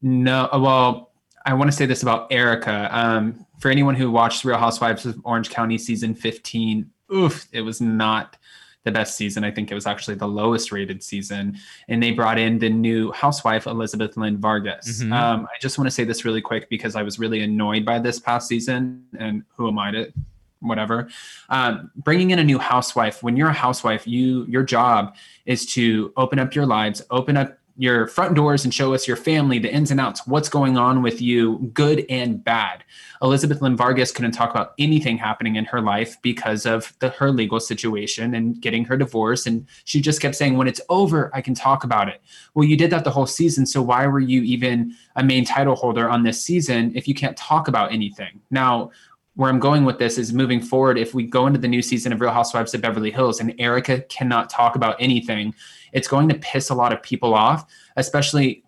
[0.00, 0.48] No.
[0.52, 1.07] Well,
[1.46, 2.88] I want to say this about Erika.
[2.96, 7.80] Um, for anyone who watched Real Housewives of Orange County season 15, oof, it was
[7.80, 8.36] not
[8.84, 9.44] the best season.
[9.44, 11.58] I think it was actually the lowest rated season.
[11.88, 15.02] And they brought in the new housewife, Elizabeth Lyn Vargas.
[15.02, 15.12] Mm-hmm.
[15.12, 17.98] Um, I just want to say this really quick because I was really annoyed by
[17.98, 19.04] this past season.
[19.18, 20.12] And who am I to
[20.60, 21.08] whatever
[21.50, 25.14] um, bringing in a new housewife when you're a housewife you your job
[25.46, 29.16] is to open up your lives open up your front doors and show us your
[29.16, 32.82] family, the ins and outs, what's going on with you, good and bad.
[33.22, 37.30] Elizabeth Lyn Vargas couldn't talk about anything happening in her life because of the, her
[37.30, 39.46] legal situation and getting her divorce.
[39.46, 42.20] And she just kept saying, when it's over, I can talk about it.
[42.54, 43.64] Well, you did that the whole season.
[43.64, 47.36] So why were you even a main title holder on this season if you can't
[47.36, 48.40] talk about anything?
[48.50, 48.90] Now,
[49.38, 50.98] where I'm going with this is moving forward.
[50.98, 54.00] If we go into the new season of Real Housewives of Beverly Hills and Erika
[54.00, 55.54] cannot talk about anything,
[55.92, 58.64] it's going to piss a lot of people off, especially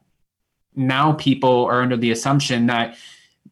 [0.74, 2.96] now people are under the assumption that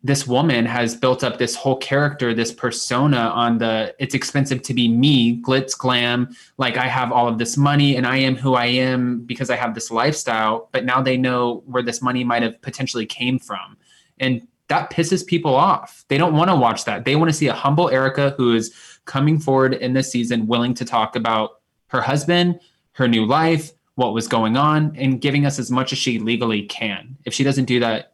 [0.05, 4.73] this woman has built up this whole character, this persona on the it's expensive to
[4.73, 8.55] be me, glitz glam, like I have all of this money and I am who
[8.55, 12.43] I am because I have this lifestyle, but now they know where this money might
[12.43, 13.77] have potentially came from.
[14.21, 16.05] And that pisses people off.
[16.09, 17.05] They don't want to watch that.
[17.05, 18.73] They want to see a humble Erika who is
[19.05, 22.61] coming forward in this season, willing to talk about her husband,
[22.99, 26.63] her new life, what was going on, and giving us as much as she legally
[26.63, 27.17] can.
[27.25, 28.13] If she doesn't do that,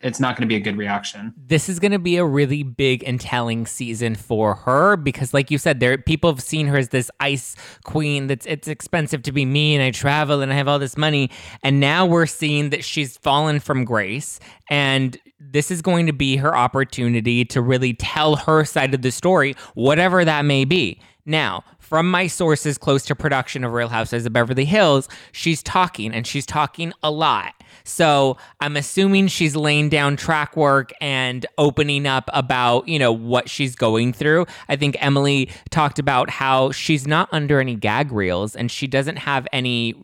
[0.00, 1.32] it's not going to be a good reaction.
[1.36, 5.50] This is going to be a really big and telling season for her because, like
[5.50, 8.26] you said, there people have seen her as this ice queen.
[8.26, 11.30] That's it's expensive to be me, and I travel and I have all this money,
[11.62, 16.36] and now we're seeing that she's fallen from grace, and this is going to be
[16.36, 21.00] her opportunity to really tell her side of the story, whatever that may be.
[21.24, 26.12] Now, from my sources close to production of Real Housewives of Beverly Hills, she's talking
[26.12, 27.54] and she's talking a lot.
[27.84, 33.48] So I'm assuming she's laying down track work and opening up about, you know, what
[33.48, 34.44] she's going through.
[34.68, 39.16] I think Emily talked about how she's not under any gag reels and she doesn't
[39.16, 39.94] have any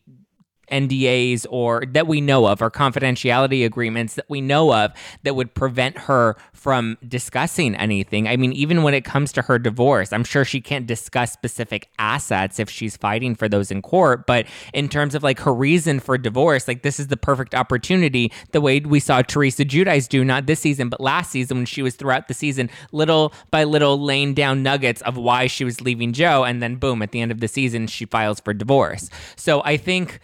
[0.74, 5.54] NDAs or that we know of or confidentiality agreements that we know of that would
[5.54, 8.26] prevent her from discussing anything.
[8.26, 11.90] I mean, even when it comes to her divorce, I'm sure she can't discuss specific
[11.98, 14.26] assets if she's fighting for those in court.
[14.26, 18.32] But in terms of like her reason for divorce, like this is the perfect opportunity,
[18.52, 21.82] the way we saw Teresa Giudice do, not this season, but last season when she
[21.82, 26.12] was throughout the season, little by little laying down nuggets of why she was leaving
[26.12, 26.44] Joe.
[26.44, 29.10] And then boom, at the end of the season, she files for divorce.
[29.36, 30.18] So I think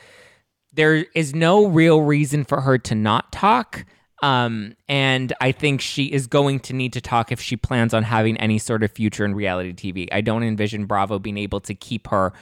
[0.80, 3.84] there is no real reason for her to not talk.
[4.22, 8.02] Um, and I think she is going to need to talk if she plans on
[8.02, 10.08] having any sort of future in reality TV.
[10.10, 12.32] I don't envision Bravo being able to keep her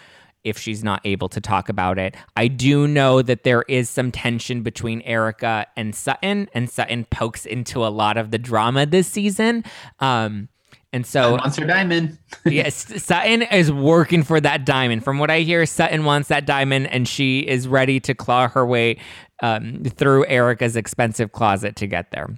[0.44, 2.14] if she's not able to talk about it.
[2.36, 7.44] I do know that there is some tension between Erika and Sutton, and Sutton pokes
[7.44, 9.64] into a lot of the drama this season.
[9.98, 10.48] Um,
[10.92, 12.18] And so Monster Diamond.
[12.46, 15.04] yes, Sutton is working for that diamond.
[15.04, 18.66] From what I hear, Sutton wants that diamond, and she is ready to claw her
[18.66, 18.98] way
[19.42, 22.34] um, through Erika's expensive closet to get there.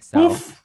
[0.00, 0.32] So.
[0.32, 0.56] Oof.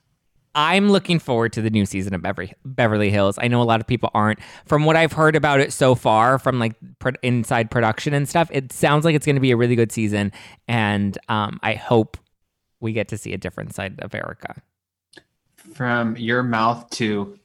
[0.58, 3.38] I'm looking forward to the new season of Beverly, Beverly Hills.
[3.41, 4.39] I know a lot of people aren't.
[4.66, 6.76] From what I've heard about it so far, from like
[7.22, 10.32] inside production and stuff, it sounds like it's going to be a really good season,
[10.70, 12.18] and um, I hope
[12.80, 14.62] we get to see a different side of Erika.
[15.74, 17.39] From your mouth to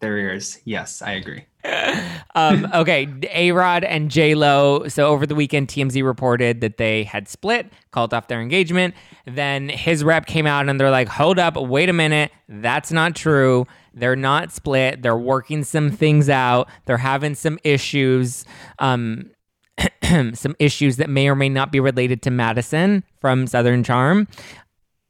[0.00, 1.46] their ears, yes, I agree.
[2.34, 4.86] um, okay, A Rod and J Lo.
[4.88, 8.94] So over the weekend, TMZ reported that they had split, called off their engagement.
[9.26, 13.14] Then his rep came out and they're like, "Hold up, wait a minute, that's not
[13.16, 13.66] true.
[13.94, 15.02] They're not split.
[15.02, 16.68] They're working some things out.
[16.84, 18.44] They're having some issues."
[18.78, 19.30] Um,
[20.34, 24.28] some issues that may or may not be related to Madison from Southern Charm,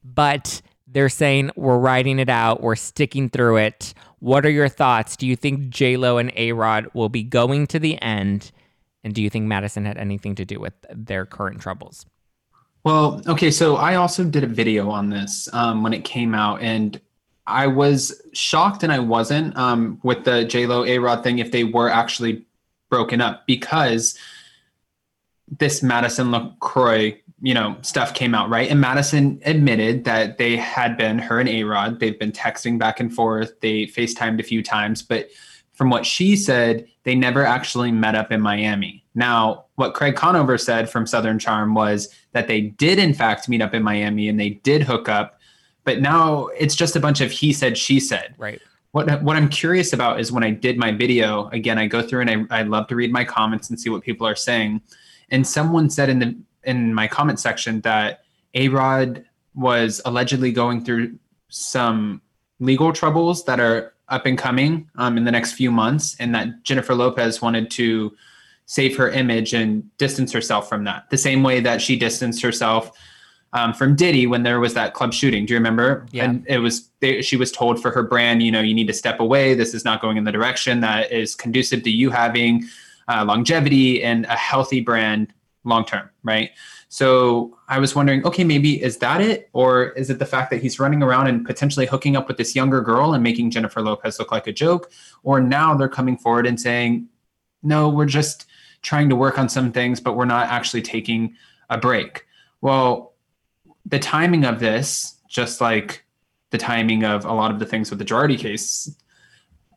[0.02, 0.62] but
[0.94, 3.92] they're saying we're writing it out, we're sticking through it.
[4.20, 5.16] What are your thoughts?
[5.16, 8.50] Do you think J Lo and A Rod will be going to the end?
[9.02, 12.06] And do you think Madison had anything to do with their current troubles?
[12.84, 16.62] Well, okay, so I also did a video on this um, when it came out,
[16.62, 17.00] and
[17.46, 21.50] I was shocked and I wasn't um, with the J Lo A Rod thing if
[21.50, 22.46] they were actually
[22.88, 24.16] broken up because
[25.58, 28.70] this Madison LeCroy you know, stuff came out, right?
[28.70, 33.00] And Madison admitted that they had been, her and A Rod, they've been texting back
[33.00, 33.60] and forth.
[33.60, 35.28] They FaceTimed a few times, but
[35.74, 39.04] from what she said, they never actually met up in Miami.
[39.14, 43.60] Now, what Craig Conover said from Southern Charm was that they did, in fact, meet
[43.60, 45.38] up in Miami and they did hook up,
[45.84, 48.34] but now it's just a bunch of he said, she said.
[48.38, 48.62] Right.
[48.92, 52.22] What, what I'm curious about is when I did my video, again, I go through
[52.22, 54.80] and I, I love to read my comments and see what people are saying.
[55.28, 56.34] And someone said in the
[56.66, 62.20] in my comment section that A Rod was allegedly going through some
[62.60, 66.62] legal troubles that are up and coming um, in the next few months, and that
[66.62, 68.14] Jennifer Lopez wanted to
[68.66, 72.90] save her image and distance herself from that, the same way that she distanced herself
[73.52, 75.46] um, from Diddy when there was that club shooting.
[75.46, 76.06] Do you remember?
[76.10, 76.24] Yeah.
[76.24, 78.92] And it was they, she was told for her brand, you know, you need to
[78.92, 79.54] step away.
[79.54, 82.64] This is not going in the direction that is conducive to you having
[83.08, 85.32] uh, longevity and a healthy brand
[85.64, 86.50] long term, right?
[86.88, 89.48] So I was wondering, okay, maybe is that it?
[89.52, 92.54] Or is it the fact that he's running around and potentially hooking up with this
[92.54, 94.92] younger girl and making Jennifer Lopez look like a joke?
[95.22, 97.08] Or now they're coming forward and saying,
[97.62, 98.46] no, we're just
[98.82, 101.34] trying to work on some things, but we're not actually taking
[101.70, 102.26] a break.
[102.60, 103.14] Well,
[103.86, 106.04] the timing of this, just like
[106.50, 108.94] the timing of a lot of the things with the Girardi case,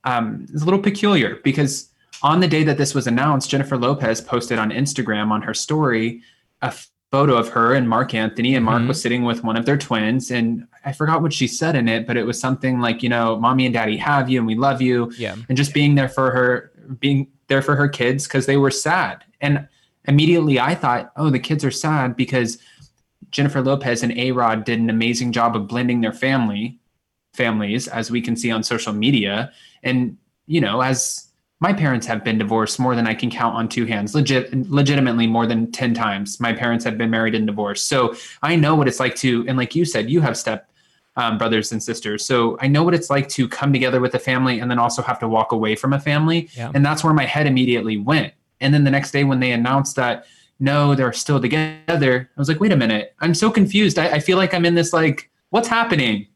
[0.03, 1.89] um, is a little peculiar because
[2.21, 6.21] on the day that this was announced, Jennifer Lopez posted on Instagram on her story
[6.61, 6.73] a
[7.11, 8.89] photo of her and Marc Anthony, and Marc mm-hmm.
[8.89, 10.31] was sitting with one of their twins.
[10.31, 13.37] And I forgot what she said in it, but it was something like, you know,
[13.37, 15.11] mommy and daddy have you and we love you.
[15.17, 15.35] Yeah.
[15.47, 19.23] And just being there for her, being there for her kids because they were sad.
[19.39, 19.67] And
[20.05, 22.57] immediately I thought, oh, the kids are sad because
[23.31, 26.79] Jennifer Lopez and A Rod did an amazing job of blending their family
[27.33, 29.51] families, as we can see on social media.
[29.83, 31.26] And, you know, as
[31.59, 35.25] my parents have been divorced more than I can count on two hands, legit, legitimately
[35.25, 36.39] more than 10 times.
[36.39, 37.87] My parents have been married and divorced.
[37.87, 40.69] So I know what it's like to, and like you said, you have step
[41.15, 42.23] um, brothers and sisters.
[42.23, 45.01] So I know what it's like to come together with a family and then also
[45.01, 46.47] have to walk away from a family.
[46.53, 46.71] Yeah.
[46.75, 48.33] And that's where my head immediately went.
[48.61, 50.27] And then the next day when they announced that,
[50.59, 53.97] no, they're still together, I was like, wait a minute, I'm so confused.
[53.97, 56.27] I, I feel like I'm in this like, what's happening?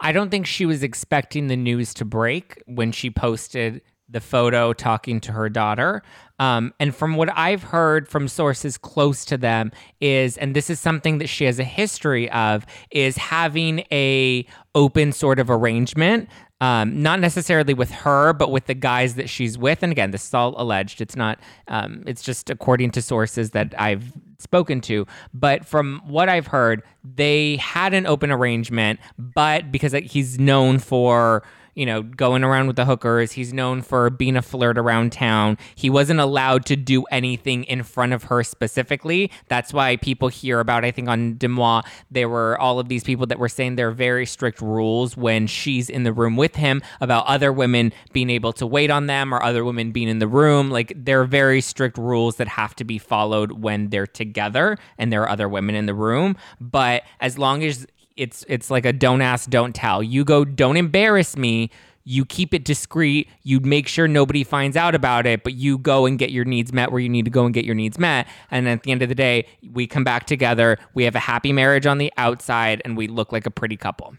[0.00, 4.72] I don't think she was expecting the news to break when she posted the photo
[4.72, 6.02] talking to her daughter.
[6.38, 10.78] Um, and from what I've heard from sources close to them is, and this is
[10.78, 16.28] something that she has a history of, is having a open sort of arrangement.
[16.58, 19.82] Um, not necessarily with her, but with the guys that she's with.
[19.82, 21.02] And again, this is all alleged.
[21.02, 21.38] It's not.
[21.68, 25.06] Um, it's just according to sources that I've spoken to.
[25.34, 31.42] But from what I've heard, they had an open arrangement, but because he's known for
[31.76, 33.32] you know, going around with the hookers.
[33.32, 35.58] He's known for being a flirt around town.
[35.74, 39.30] He wasn't allowed to do anything in front of her specifically.
[39.48, 43.26] That's why people hear about, I think on Deuxmoi, there were all of these people
[43.26, 46.82] that were saying there are very strict rules when she's in the room with him
[47.02, 50.26] about other women being able to wait on them or other women being in the
[50.26, 50.70] room.
[50.70, 55.12] Like there are very strict rules that have to be followed when they're together and
[55.12, 56.36] there are other women in the room.
[56.58, 57.86] But as long as
[58.16, 60.02] it's it's like a don't ask, don't tell.
[60.02, 61.70] You go, don't embarrass me.
[62.08, 63.28] You keep it discreet.
[63.42, 66.72] You make sure nobody finds out about it, but you go and get your needs
[66.72, 68.28] met where you need to go and get your needs met.
[68.50, 70.78] And at the end of the day, we come back together.
[70.94, 74.16] We have a happy marriage on the outside, and we look like a pretty couple.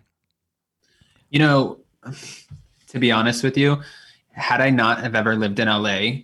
[1.30, 1.80] You know,
[2.89, 3.82] to be honest with you,
[4.32, 6.24] had I not have ever lived in LA,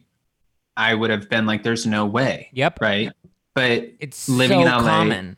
[0.76, 2.50] I would have been like, there's no way.
[2.54, 2.80] Yep.
[2.82, 3.12] Right.
[3.54, 4.80] But It's Living so in LA.
[4.82, 5.38] common.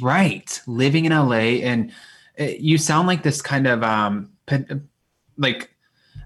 [0.00, 1.92] Right, living in LA and
[2.38, 4.30] uh, you sound like this kind of um
[5.36, 5.70] like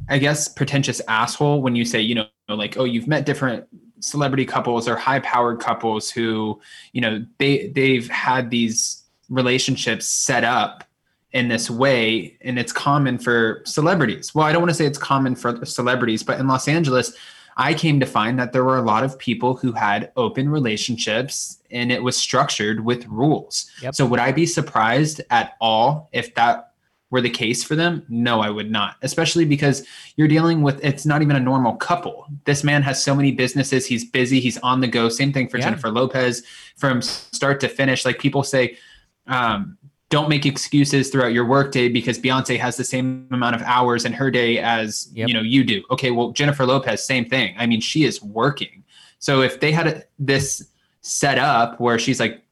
[0.08, 3.66] I guess pretentious asshole when you say, you know, like, oh, you've met different
[4.00, 6.60] celebrity couples or high powered couples who,
[6.92, 10.84] you know, they they've had these relationships set up
[11.32, 14.34] in this way and it's common for celebrities.
[14.34, 17.14] Well, I don't want to say it's common for celebrities, but in Los Angeles,
[17.56, 21.58] I came to find that there were a lot of people who had open relationships
[21.70, 23.70] and it was structured with rules.
[23.82, 23.94] Yep.
[23.94, 26.72] So would I be surprised at all if that
[27.10, 28.04] were the case for them?
[28.08, 28.96] No, I would not.
[29.02, 29.86] Especially because
[30.16, 32.26] you're dealing with it's not even a normal couple.
[32.44, 35.08] This man has so many businesses, he's busy, he's on the go.
[35.08, 35.64] Same thing for Yeah.
[35.66, 36.42] Jennifer Lopez
[36.76, 38.04] from start to finish.
[38.04, 38.76] Like people say
[39.26, 39.78] um
[40.14, 44.12] don't make excuses throughout your workday because Beyonce has the same amount of hours in
[44.12, 45.26] her day as Yep.
[45.26, 45.82] you know you do.
[45.90, 47.56] Okay, well Jennifer Lopez, same thing.
[47.58, 48.84] I mean, she is working.
[49.18, 50.68] So if they had a, this
[51.00, 52.44] set up where she's like,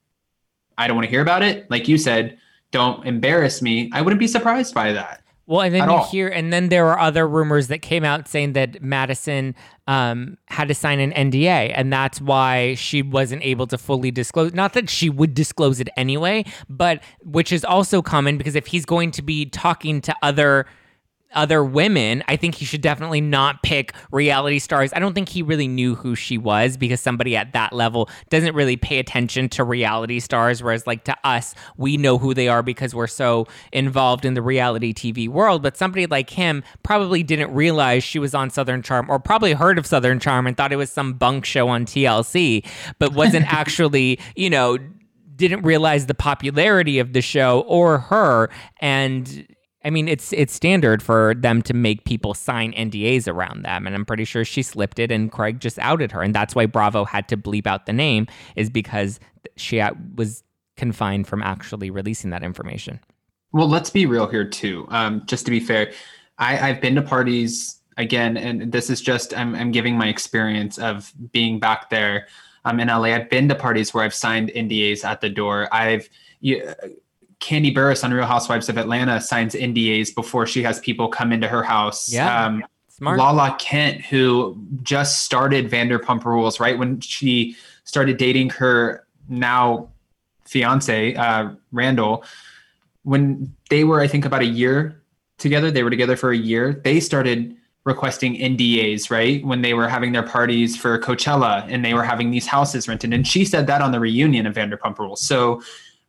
[0.76, 2.36] I don't want to hear about it, like you said,
[2.72, 5.21] don't embarrass me, I wouldn't be surprised by that.
[5.46, 6.04] Well, and then you all.
[6.04, 9.56] hear, and then there are other rumors that came out saying that Madison
[9.88, 14.54] um, had to sign an NDA, and that's why she wasn't able to fully disclose.
[14.54, 18.84] Not that she would disclose it anyway, but which is also common because if he's
[18.84, 20.66] going to be talking to other
[21.34, 24.92] other women, I think he should definitely not pick reality stars.
[24.94, 28.54] I don't think he really knew who she was because somebody at that level doesn't
[28.54, 30.62] really pay attention to reality stars.
[30.62, 34.42] Whereas, like to us, we know who they are because we're so involved in the
[34.42, 35.62] reality TV world.
[35.62, 39.78] But somebody like him probably didn't realize she was on Southern Charm or probably heard
[39.78, 42.66] of Southern Charm and thought it was some bunk show on TLC,
[42.98, 44.78] but wasn't actually, you know,
[45.36, 48.48] didn't realize the popularity of the show or her
[48.80, 49.46] and
[49.84, 53.94] I mean it's it's standard for them to make people sign NDAs around them and
[53.94, 57.04] I'm pretty sure she slipped it and Craig just outed her and that's why Bravo
[57.04, 58.26] had to bleep out the name
[58.56, 59.18] is because
[59.56, 59.82] she
[60.14, 60.42] was
[60.76, 63.00] confined from actually releasing that information.
[63.52, 64.86] Well, let's be real here too.
[64.88, 65.92] Um, just to be fair,
[66.38, 70.78] I, I've been to parties again, and this is just I'm, I'm giving my experience
[70.78, 72.26] of being back there
[72.64, 73.14] um, in LA.
[73.14, 75.68] I've been to parties where I've signed NDAs at the door.
[75.72, 76.08] I've
[76.40, 76.72] you,
[77.42, 81.48] Kandi Burruss on Real Housewives of Atlanta signs NDAs before she has people come into
[81.48, 82.12] her house.
[82.12, 82.46] Yeah.
[82.46, 83.18] Um, Smart.
[83.18, 89.88] Lala Kent, who just started Vanderpump Rules, right when she started dating her now
[90.44, 92.24] fiance, uh, Randall,
[93.02, 95.02] when they were, I think, about a year
[95.38, 99.44] together, they were together for a year, they started requesting NDAs, right?
[99.44, 103.12] When they were having their parties for Coachella and they were having these houses rented.
[103.12, 105.20] And she said that on the reunion of Vanderpump Rules.
[105.20, 105.60] So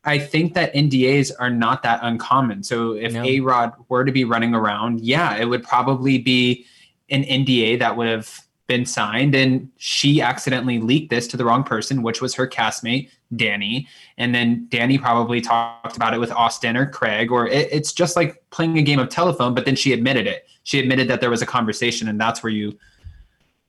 [0.06, 2.64] I think that NDAs are not that uncommon.
[2.64, 3.24] So if No.
[3.24, 6.66] A Rod were to be running around, yeah, it would probably be
[7.10, 9.36] an NDA that would have been signed.
[9.36, 13.88] And she accidentally leaked this to the wrong person, which was her castmate, Danni.
[14.18, 18.16] And then Danni probably talked about it with Austen or Craig, or it, it's just
[18.16, 20.48] like playing a game of telephone, but then she admitted it.
[20.64, 22.78] She admitted that there was a conversation, and that's where you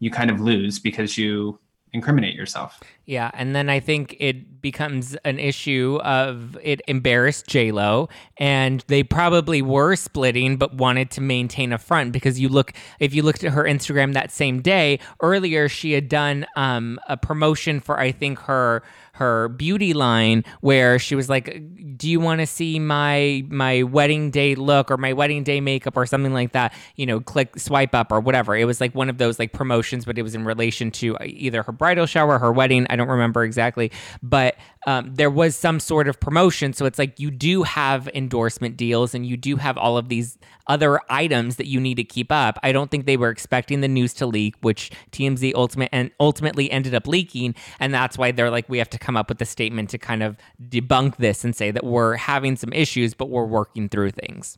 [0.01, 1.59] you kind of lose because you
[1.95, 2.81] incriminate yourself.
[3.07, 8.85] Yeah, and then I think it becomes an issue of it embarrassed J Lo, and
[8.89, 13.23] they probably were splitting, but wanted to maintain a front because you look if you
[13.23, 17.99] looked at her Instagram that same day earlier, she had done um, a promotion for
[17.99, 18.83] I think her
[19.15, 21.61] her beauty line where she was like,
[21.97, 25.97] "Do you want to see my my wedding day look or my wedding day makeup
[25.97, 28.57] or something like that?" You know, click swipe up or whatever.
[28.57, 31.62] It was like one of those like promotions, but it was in relation to either
[31.62, 32.87] her bridal shower, her wedding.
[32.91, 33.91] I don't remember exactly,
[34.23, 34.57] but
[34.87, 36.73] um, there was some sort of promotion.
[36.73, 40.39] So it's like you do have endorsement deals and you do have all of these
[40.67, 42.59] other items that you need to keep up.
[42.62, 46.71] I don't think they were expecting the news to leak, which TMZ ultimate and ultimately
[46.71, 49.45] ended up leaking, and that's why they're like, we have to come up with a
[49.45, 50.37] statement to kind of
[50.69, 54.57] debunk this and say that we're having some issues, but we're working through things.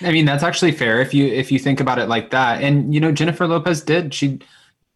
[0.00, 2.62] I mean, that's actually fair if you if you think about it like that.
[2.62, 4.14] And you know, Jennifer Lopez did.
[4.14, 4.40] She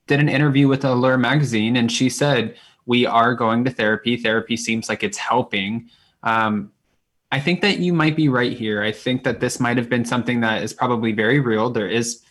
[0.07, 2.57] did an interview with Allure magazine, and she said,
[2.87, 4.17] "We are going to therapy.
[4.17, 5.91] Therapy seems like it's helping."
[6.23, 6.73] Um,
[7.33, 8.83] I think that you might be right here.
[8.83, 11.69] I think that this might have been something that is probably very real.
[11.69, 12.23] There is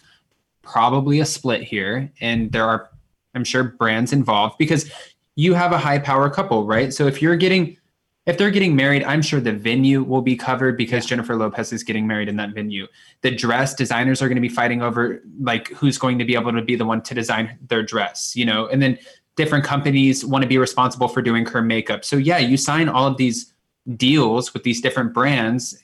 [0.62, 2.90] probably a split here, and there are,
[3.36, 4.90] I'm sure, brands involved because
[5.36, 6.94] you have a high power couple, right?
[6.94, 7.78] So if you're getting
[8.26, 11.84] if they're getting married, I'm sure the venue will be covered because Jennifer Lopez is
[11.84, 12.88] getting married in that venue.
[13.22, 16.54] The dress designers are going to be fighting over like who's going to be able
[16.54, 18.98] to be the one to design their dress, you know, and then
[19.36, 22.06] different companies want to be responsible for doing her makeup.
[22.06, 23.54] So yeah, you sign all of these
[23.98, 25.84] deals with these different brands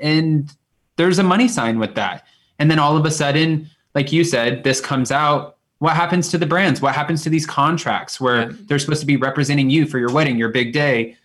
[0.00, 0.52] and
[0.96, 2.26] there's a money sign with that.
[2.58, 5.57] And then all of a sudden, like you said, this comes out.
[5.78, 6.80] What happens to the brands?
[6.80, 8.56] What happens to these contracts where yeah.
[8.66, 11.16] they're supposed to be representing you for your wedding, your big day?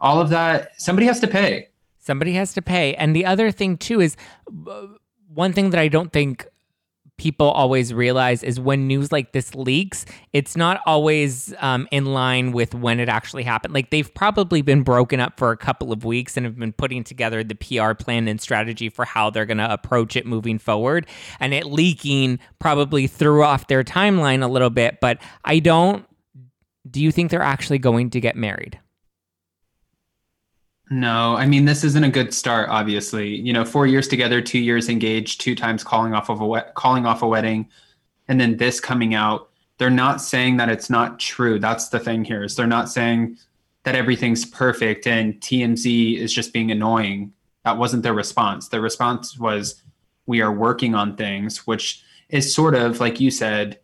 [0.00, 1.68] All of that, somebody has to pay.
[1.98, 2.94] Somebody has to pay.
[2.96, 4.16] And the other thing, too, is
[4.68, 4.86] uh,
[5.32, 6.46] one thing that I don't think
[7.22, 12.50] people always realize is when news like this leaks, it's not always um, in line
[12.50, 13.72] with when it actually happened.
[13.72, 17.04] Like they've probably been broken up for a couple of weeks and have been putting
[17.04, 21.06] together the PR plan and strategy for how they're going to approach it moving forward.
[21.38, 24.98] And it leaking probably threw off their timeline a little bit.
[25.00, 26.04] But I don't.
[26.90, 28.80] Do you think they're actually going to get married?
[30.92, 32.68] No, I mean this isn't a good start.
[32.68, 36.46] Obviously, you know, four years together, two years engaged, two times calling off of a
[36.46, 37.66] we- calling off a wedding,
[38.28, 39.48] and then this coming out.
[39.78, 41.58] They're not saying that it's not true.
[41.58, 43.38] That's the thing here is they're not saying
[43.84, 47.32] that everything's perfect and TMZ is just being annoying.
[47.64, 48.68] That wasn't their response.
[48.68, 49.82] Their response was,
[50.26, 53.80] "We are working on things," which is sort of like you said.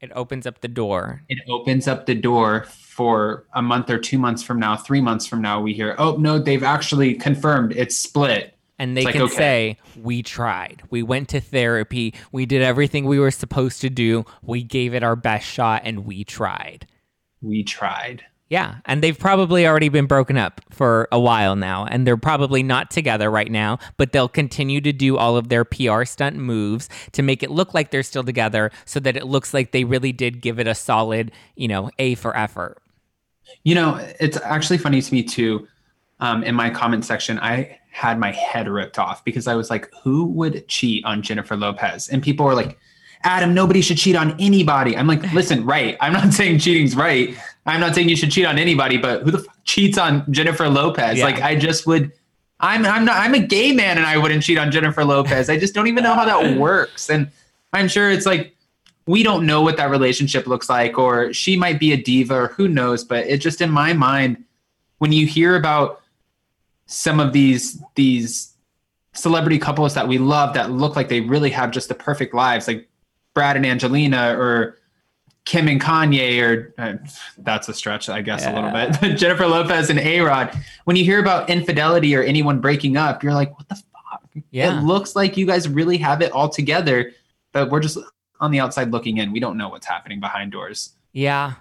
[0.00, 1.22] It opens up the door.
[1.28, 5.26] It opens up the door for a month or two months from now, three months
[5.26, 8.54] from now, we hear, oh, no, they've actually confirmed it's split.
[8.78, 9.34] And they it's can okay.
[9.34, 10.80] say, we tried.
[10.90, 12.14] We went to therapy.
[12.30, 14.24] We did everything we were supposed to do.
[14.42, 16.86] We gave it our best shot and we tried.
[17.42, 18.24] We tried.
[18.48, 18.76] Yeah.
[18.84, 21.86] And they've probably already been broken up for a while now.
[21.86, 25.64] And they're probably not together right now, but they'll continue to do all of their
[25.64, 29.52] PR stunt moves to make it look like they're still together so that it looks
[29.52, 32.78] like they really did give it a solid, you know, A for effort.
[33.62, 35.66] You know, it's actually funny to me too.
[36.20, 39.92] Um, in my comment section, I had my head ripped off because I was like,
[40.02, 42.08] who would cheat on Jennifer Lopez?
[42.08, 42.78] And people were like,
[43.24, 44.96] Adam, nobody should cheat on anybody.
[44.96, 45.96] I'm like, listen, right.
[46.00, 47.36] I'm not saying cheating's right.
[47.66, 50.68] I'm not saying you should cheat on anybody, but who the fuck cheats on Jennifer
[50.68, 51.18] Lopez?
[51.18, 51.24] Yeah.
[51.24, 52.12] Like, I just would.
[52.60, 55.50] I'm I'm not I'm a gay man and I wouldn't cheat on Jennifer Lopez.
[55.50, 57.10] I just don't even know how that works.
[57.10, 57.30] And
[57.72, 58.53] I'm sure it's like
[59.06, 62.48] we don't know what that relationship looks like, or she might be a diva, or
[62.48, 63.04] who knows.
[63.04, 64.42] But it just in my mind,
[64.98, 66.00] when you hear about
[66.86, 68.54] some of these these
[69.12, 72.66] celebrity couples that we love that look like they really have just the perfect lives,
[72.66, 72.88] like
[73.34, 74.78] Brad and Angelina, or
[75.44, 76.94] Kim and Kanye, or uh,
[77.38, 78.52] that's a stretch, I guess, yeah.
[78.52, 79.16] a little bit.
[79.18, 80.56] Jennifer Lopez and A Rod.
[80.84, 84.44] When you hear about infidelity or anyone breaking up, you're like, what the fuck?
[84.50, 84.78] Yeah.
[84.78, 87.12] It looks like you guys really have it all together,
[87.52, 87.98] but we're just
[88.40, 89.32] on the outside looking in.
[89.32, 90.94] We don't know what's happening behind doors.
[91.12, 91.54] Yeah.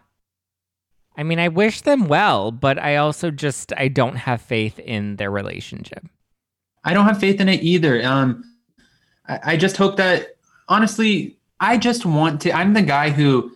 [1.16, 5.18] I mean, I wish them well, but I also just I don't have faith in
[5.18, 6.06] their relationship.
[6.84, 8.04] I don't have faith in it either.
[8.06, 8.44] Um,
[9.28, 10.36] I, I just hope that
[10.68, 12.52] honestly, I just want to.
[12.52, 13.56] I'm the guy who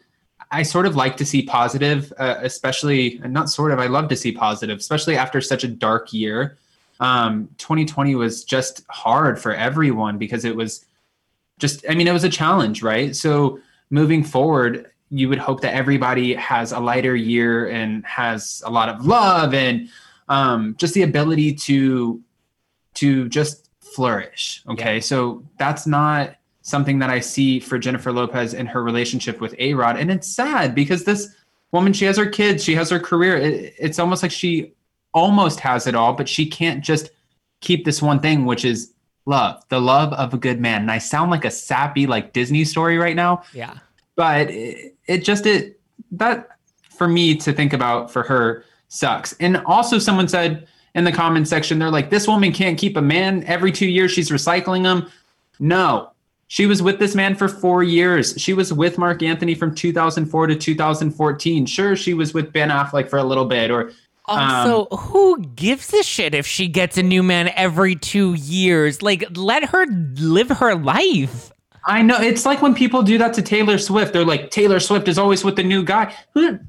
[0.52, 3.80] I sort of like to see positive, uh, especially not sort of.
[3.80, 6.58] I love to see positive, especially after such a dark year.
[7.00, 10.86] Um, 2020 was just hard for everyone because it was
[11.58, 13.16] just i mean it was a challenge right?
[13.16, 18.70] So moving forward you would hope that everybody has a lighter year and has a
[18.70, 19.90] lot of love and
[20.28, 22.22] um, just the ability to
[22.96, 24.96] to just flourish okay?
[24.96, 25.02] Yeah.
[25.02, 29.74] so that's not something that i see for jennifer lopez in her relationship with a
[29.74, 31.34] rod and it's sad because this
[31.72, 33.38] woman she has her kids she has her career.
[33.38, 34.74] It, it's almost like she
[35.14, 37.12] almost has it all but she can't just
[37.62, 38.94] keep this one thing which is
[39.28, 40.82] love, the love of a good man.
[40.82, 43.44] And I sound like a sappy like Disney story right now.
[43.54, 43.76] Yeah.
[44.16, 45.80] But it, it just it
[46.14, 46.48] that
[46.90, 49.34] for me to think about for her sucks.
[49.40, 53.02] And also someone said in the comment section they're like this woman can't keep a
[53.02, 55.12] man every 2 years she's recycling them.
[55.60, 56.12] No.
[56.50, 58.34] She was with this man for 4 years.
[58.38, 61.66] She was with Marc Anthony from 2004 to 2014.
[61.66, 63.92] Sure, she was with Ben Affleck for a little bit or
[64.28, 69.02] also, um, who gives a shit if she gets a new man every two years?
[69.02, 71.52] Like, let her live her life.
[71.86, 72.20] I know.
[72.20, 74.12] It's like when people do that to Taylor Swift.
[74.12, 76.14] They're like, Taylor Swift is always with the new guy.
[76.34, 76.60] Who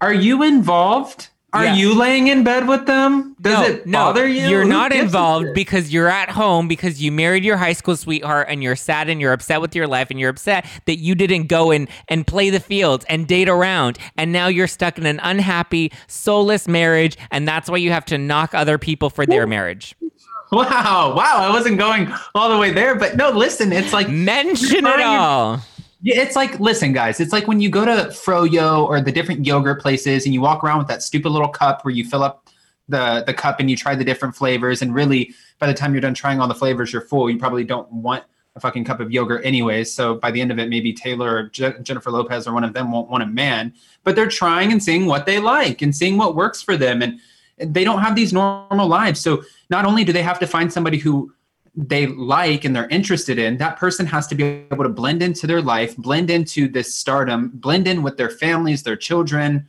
[0.00, 1.28] are you involved?
[1.56, 1.74] Are yeah.
[1.74, 3.34] you laying in bed with them?
[3.40, 4.48] Does no, it bother no, you?
[4.48, 8.48] You're Who not involved because you're at home because you married your high school sweetheart
[8.50, 11.46] and you're sad and you're upset with your life and you're upset that you didn't
[11.46, 13.98] go and, and play the fields and date around.
[14.18, 17.16] And now you're stuck in an unhappy, soulless marriage.
[17.30, 19.94] And that's why you have to knock other people for their marriage.
[20.52, 21.14] Wow.
[21.16, 21.38] Wow.
[21.38, 22.94] I wasn't going all the way there.
[22.94, 25.60] But no, listen, it's like mention it all.
[26.06, 27.20] It's like listen, guys.
[27.20, 30.62] It's like when you go to Froyo or the different yogurt places, and you walk
[30.62, 32.48] around with that stupid little cup where you fill up
[32.88, 36.00] the the cup and you try the different flavors, and really, by the time you're
[36.00, 37.28] done trying all the flavors, you're full.
[37.28, 39.92] You probably don't want a fucking cup of yogurt anyways.
[39.92, 42.72] So by the end of it, maybe Taylor or Je- Jennifer Lopez or one of
[42.72, 46.16] them won't want a man, but they're trying and seeing what they like and seeing
[46.16, 47.20] what works for them, and
[47.58, 49.20] they don't have these normal lives.
[49.20, 51.32] So not only do they have to find somebody who
[51.76, 55.46] they like and they're interested in, that person has to be able to blend into
[55.46, 59.68] their life, blend into this stardom, blend in with their families, their children.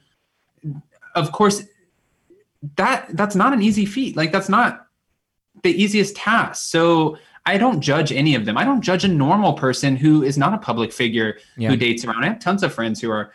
[1.16, 1.64] Of course,
[2.78, 4.16] that that's not an easy feat.
[4.16, 4.88] Like that's not
[5.64, 6.70] the easiest task.
[6.70, 8.58] So I don't judge any of them.
[8.58, 11.70] I don't judge a normal person who is not a public figure Yeah.
[11.70, 12.24] who dates around.
[12.24, 13.32] I have tons of friends who are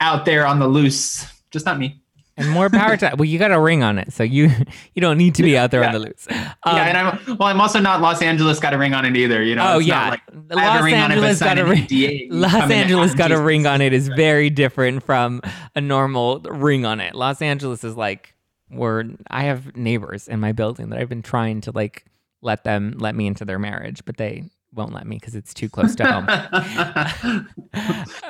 [0.00, 2.00] out there on the loose, just not me.
[2.38, 4.50] And more power to well, you got a ring on it, so you
[4.94, 6.26] you don't need to be out there on the loose.
[6.30, 7.48] Um, yeah, and I'm well.
[7.48, 8.58] I'm also not Los Angeles.
[8.60, 9.42] Got a ring on it either.
[9.42, 9.74] You know.
[9.74, 11.64] oh It's not yeah, like I have a Los ring on it, Angeles got a
[11.66, 11.86] ring.
[11.86, 15.42] NDA, Los Angeles got a ring on it is very different from
[15.74, 17.14] a normal ring on it.
[17.14, 18.34] Los Angeles is like
[18.68, 22.04] where I have neighbors in my building that I've been trying to like
[22.40, 24.44] let them let me into their marriage, but they
[24.74, 27.46] won't let me because it's too close to home.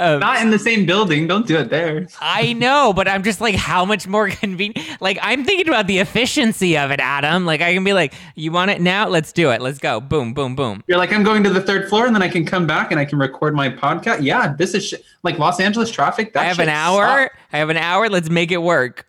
[0.01, 1.27] Um, not in the same building.
[1.27, 2.07] Don't do it there.
[2.21, 5.01] I know, but I'm just like, how much more convenient?
[5.01, 7.45] Like, I'm thinking about the efficiency of it, Adam.
[7.47, 9.09] Like, I can be like, you want it now?
[9.09, 9.61] Let's do it.
[9.61, 10.01] Let's go.
[10.01, 10.85] Boom, boom, boom.
[10.87, 13.01] You're like, I'm going to the third floor, and then I can come back and
[13.01, 14.23] I can record my podcast.
[14.23, 16.37] Yeah, this is sh- like Los Angeles traffic.
[16.37, 17.23] I have an hour.
[17.23, 17.35] sucks.
[17.53, 18.09] I have an hour.
[18.09, 19.07] Let's make it work.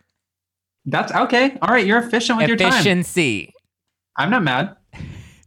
[0.86, 1.58] That's okay.
[1.62, 2.70] All right, you're efficient with your time.
[2.70, 3.54] Efficiency.
[4.16, 4.76] I'm not mad.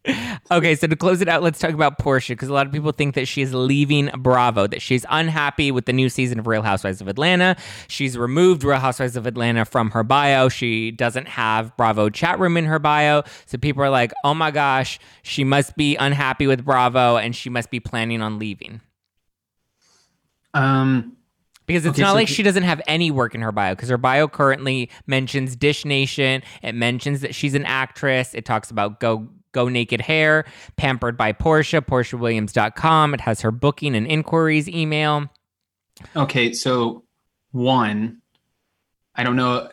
[0.50, 2.92] Okay, so to close it out, let's talk about Porsha because a lot of people
[2.92, 6.62] think that she is leaving Bravo, that she's unhappy with the new season of Real
[6.62, 7.57] Housewives of Atlanta.
[7.88, 10.48] She's removed Real Housewives of Atlanta from her bio.
[10.48, 13.22] She doesn't have Bravo chat room in her bio.
[13.46, 17.48] So people are like, oh my gosh, she must be unhappy with Bravo and she
[17.48, 18.80] must be planning on leaving.
[20.55, 21.16] Um,
[21.66, 23.88] Because it's Okay, not so like she doesn't have any work in her bio, because
[23.88, 26.42] her bio currently mentions Dish Nation.
[26.62, 28.34] It mentions that she's an actress.
[28.34, 30.44] It talks about Go Go Naked Hair,
[30.76, 33.14] Pampered by Porsha, PorshaWilliams.com.
[33.14, 35.28] It has her booking and inquiries email.
[36.16, 37.05] okay, so
[37.53, 38.20] one,
[39.14, 39.68] I don't know.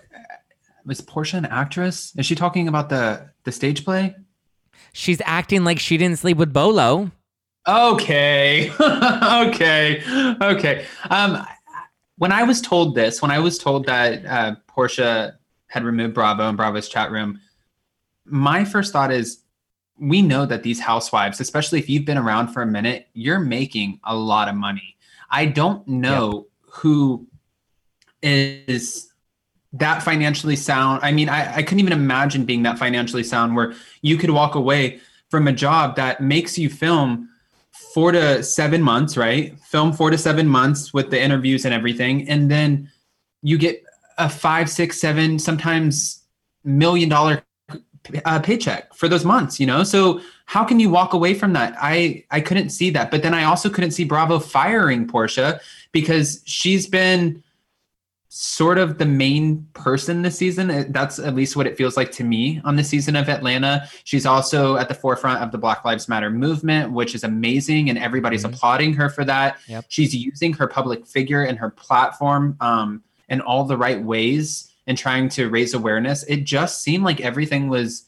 [0.85, 2.13] Was Porsha an actress?
[2.17, 4.15] Is she talking about the the stage play?
[4.93, 7.11] She's acting like she didn't sleep with Bolo.
[7.67, 8.71] Okay.
[8.79, 10.03] okay.
[10.41, 10.85] Okay.
[11.09, 11.45] Um,
[12.17, 15.35] when I was told this, when I was told that uh, Porsha
[15.67, 17.39] had removed Bravo and Bravo's chat room,
[18.25, 19.43] my first thought is
[19.99, 23.99] we know that these housewives, especially if you've been around for a minute, you're making
[24.03, 24.95] a lot of money.
[25.29, 27.27] I don't know who
[28.21, 29.11] is
[29.73, 31.01] that financially sound.
[31.03, 34.55] I mean, I, I couldn't even imagine being that financially sound where you could walk
[34.55, 37.29] away from a job that makes you film
[37.93, 39.59] four to seven months, right?
[39.59, 42.27] Film four to seven months with the interviews and everything.
[42.27, 42.91] And then
[43.41, 43.83] you get
[44.17, 46.23] a five, six, seven, sometimes
[46.63, 47.43] million dollar
[48.25, 49.83] uh, paycheck for those months, you know?
[49.83, 51.75] So how can you walk away from that?
[51.79, 53.11] I, I couldn't see that.
[53.11, 55.59] But then I also couldn't see Bravo firing Porsha
[55.91, 57.43] because she's been
[58.31, 60.91] sort of the main person this season.
[60.91, 63.87] That's at least what it feels like to me on the season of Atlanta.
[64.03, 67.97] She's also at the forefront of the Black Lives Matter movement, which is amazing, and
[67.97, 68.53] everybody's Mhm.
[68.53, 69.57] applauding her for that.
[69.67, 69.85] Yep.
[69.89, 74.97] She's using her public figure and her platform um, in all the right ways and
[74.97, 76.23] trying to raise awareness.
[76.23, 78.07] It just seemed like everything was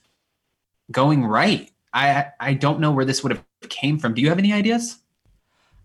[0.92, 1.72] going right.
[1.94, 4.16] I I don't know where this would have came from.
[4.16, 4.98] Do you have any ideas?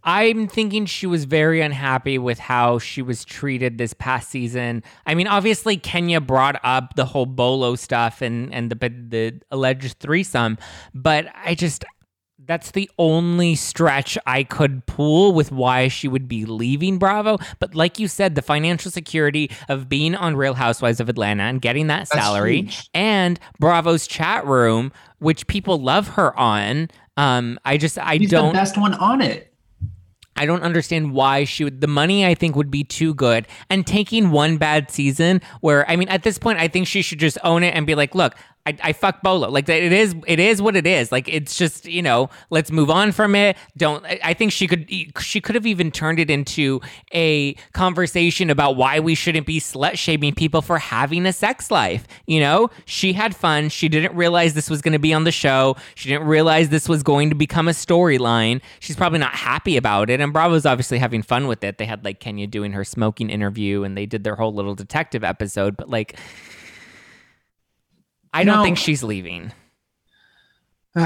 [0.02, 4.84] I'm thinking she was very unhappy with how she was treated this past season.
[5.04, 9.98] I mean, obviously Kenya brought up the whole Bolo stuff and and the the alleged
[9.98, 10.56] threesome,
[10.94, 11.84] but I just
[12.46, 17.38] that's the only stretch I could pull with why she would be leaving Bravo.
[17.58, 21.60] But like you said, the financial security of being on Real Housewives of Atlanta and
[21.60, 22.90] getting that That's salary huge.
[22.94, 26.88] and Bravo's chat room, which people love her on.
[27.16, 29.52] Um, I just I She's don't the best one on it.
[30.38, 31.80] I don't understand why she would.
[31.80, 35.96] The money I think would be too good, and taking one bad season where I
[35.96, 38.34] mean, at this point, I think she should just own it and be like, "Look,
[38.66, 39.48] I, I fuck Bolo.
[39.48, 41.12] Like it is, it is what it is.
[41.12, 43.56] Like it's just you know, let's move on from it.
[43.76, 44.04] Don't.
[44.04, 44.90] I think she could.
[45.20, 46.80] She could have even turned it into
[47.14, 52.06] a conversation about why we shouldn't be slut shaming people for having a sex life.
[52.26, 53.68] You know, she had fun.
[53.68, 55.76] She didn't realize this was going to be on the show.
[55.94, 58.60] She didn't realize this was going to become a storyline.
[58.80, 60.20] She's probably not happy about it.
[60.20, 61.78] And Bravo's obviously having fun with it.
[61.78, 65.22] They had like Kenya doing her smoking interview and they did their whole little detective
[65.22, 65.76] episode.
[65.76, 66.18] But like,
[68.36, 68.62] I don't No.
[68.64, 69.52] think she's leaving.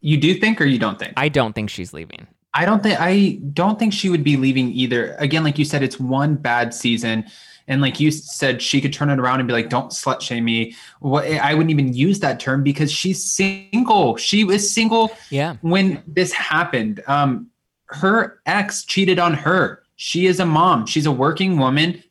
[0.00, 1.12] you do think or you don't think?
[1.16, 2.26] I don't think she's leaving.
[2.52, 5.14] I don't think I don't think she would be leaving either.
[5.18, 7.24] Again, like you said, it's one bad season.
[7.66, 10.44] And like you said, she could turn it around and be like, "Don't slut shame
[10.44, 14.16] me." What I wouldn't even use that term because she's single.
[14.16, 15.56] She was single Yeah.
[15.62, 17.02] when this happened.
[17.06, 17.48] Um,
[17.86, 19.82] her ex cheated on her.
[19.96, 20.86] She is a mom.
[20.86, 22.02] She's a working woman.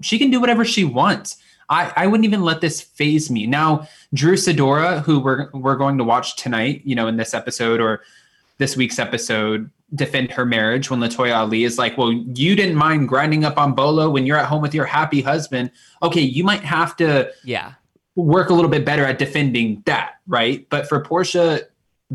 [0.00, 1.36] She can do whatever she wants.
[1.68, 3.46] I, I wouldn't even let this phase me.
[3.46, 7.80] Now, Drew Sidora, who we're we're going to watch tonight, you know, in this episode
[7.80, 8.02] or
[8.58, 13.08] this week's episode, defend her marriage when Latoya Ali is like, well, you didn't mind
[13.08, 15.70] grinding up on Bolo when you're at home with your happy husband.
[16.02, 17.74] Okay, you might have to yeah
[18.16, 20.68] work a little bit better at defending that, right?
[20.70, 21.62] But for Porsha,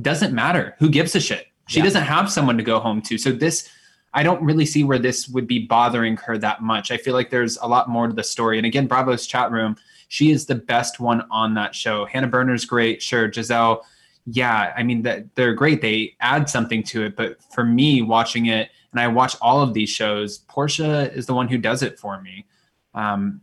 [0.02, 0.76] doesn't matter.
[0.80, 1.48] Who gives a shit?
[1.68, 1.86] She yeah.
[1.86, 3.18] doesn't have someone to go home to.
[3.18, 3.70] So this
[4.14, 6.92] I don't really see where this would be bothering her that much.
[6.92, 8.58] I feel like there's a lot more to the story.
[8.58, 9.76] And again, Bravo's chat room,
[10.08, 12.06] she is the best one on that show.
[12.06, 13.30] Hannah Berner's great, sure.
[13.30, 13.82] Gizelle,
[14.26, 15.82] yeah, I mean they're great.
[15.82, 19.74] They add something to it, but for me watching it, and I watch all of
[19.74, 22.46] these shows, Porsha is the one who does it for me.
[22.94, 23.42] Um,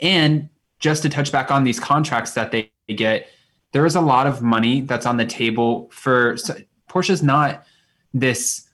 [0.00, 0.48] and
[0.78, 3.28] just to touch back on these contracts that they get,
[3.72, 6.54] there is a lot of money that's on the table for so
[6.88, 7.66] Porsha's not
[8.14, 8.65] this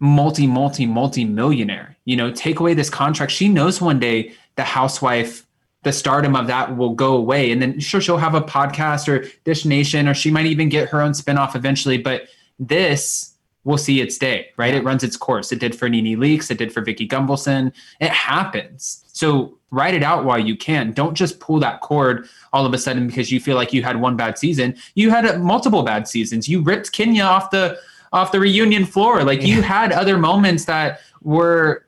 [0.00, 1.96] multi, multi, multi millionaire.
[2.04, 3.32] You know, take away this contract.
[3.32, 5.46] She knows one day the housewife,
[5.82, 7.50] the stardom of that will go away.
[7.50, 10.88] And then sure, she'll have a podcast or Dish Nation, or she might even get
[10.88, 11.98] her own spinoff eventually.
[11.98, 12.28] But
[12.58, 13.34] this
[13.64, 14.72] will see its day, right?
[14.72, 14.80] Yeah.
[14.80, 15.50] It runs its course.
[15.50, 17.72] It did for NeNe Leakes, it did for Vicki Gunvalson.
[18.00, 19.04] It happens.
[19.08, 20.92] So write it out while you can.
[20.92, 24.00] Don't just pull that cord all of a sudden because you feel like you had
[24.00, 24.76] one bad season.
[24.94, 26.48] You had multiple bad seasons.
[26.48, 27.76] You ripped Kenya off the
[28.12, 29.24] off the reunion floor.
[29.24, 31.86] Like you had other moments that were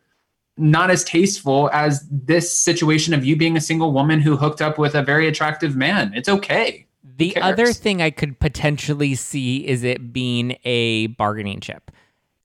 [0.59, 4.79] not as tasteful as this situation of you being a single woman who hooked up
[4.79, 6.13] with a very attractive man.
[6.15, 6.87] It's okay.
[7.17, 11.91] The other thing I could potentially see is it being a bargaining chip.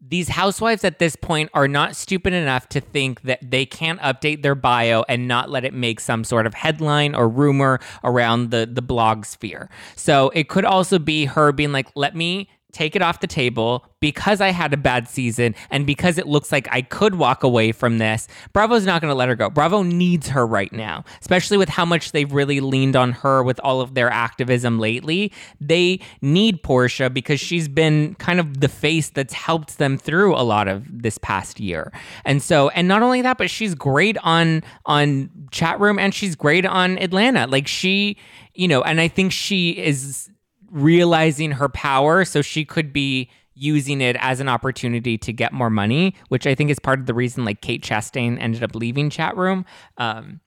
[0.06, 4.42] These housewives at this point are not stupid enough to think that they can't update
[4.42, 8.70] their bio and not let it make some sort of headline or rumor around the
[8.72, 9.70] the blog sphere.
[9.96, 13.86] So it could also be her being like, "Let me take it off the table
[14.00, 17.72] because I had a bad season and because it looks like I could walk away
[17.72, 18.28] from this.
[18.52, 19.50] Bravo's not going to let her go.
[19.50, 23.60] Bravo needs her right now, especially with how much they've really leaned on her with
[23.64, 25.32] all of their activism lately.
[25.62, 30.44] They need Porsha because she's been kind of the face that's helped them through a
[30.44, 31.94] lot of this past year.
[32.26, 36.36] And so, and not only that, but she's great on on chat room and she's
[36.36, 37.48] great on Atlanta.
[37.48, 38.18] Like she,
[38.54, 40.30] you know, and I think she is
[40.74, 45.70] realizing her power so she could be using it as an opportunity to get more
[45.70, 49.10] money, which I think is part of the reason like Kate Chastain ended up leaving
[49.10, 49.66] chat room.
[49.98, 50.42] Um,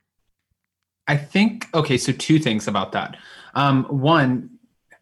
[1.06, 3.16] I think okay, so two things about that.
[3.54, 4.50] Um, one,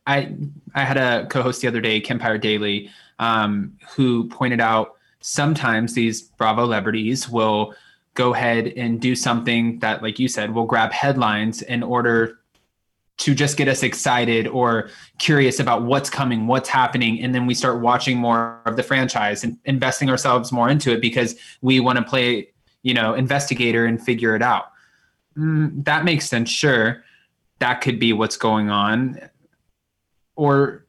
[0.07, 0.35] I
[0.75, 6.20] I had a co-host the other day, Kempire Daily, um, who pointed out sometimes these
[6.20, 7.75] Bravo celebrities will
[8.12, 12.39] go ahead and do something that, like you said, will grab headlines in order
[13.16, 17.22] to just get us excited or curious about what's coming, what's happening.
[17.22, 21.00] And then we start watching more of the franchise and investing ourselves more into it
[21.00, 22.48] because we want to play,
[22.82, 24.72] you know, investigator and figure it out.
[25.36, 26.50] Mm, that makes sense.
[26.50, 27.04] Sure.
[27.60, 29.20] That could be what's going on.
[30.34, 30.84] Or,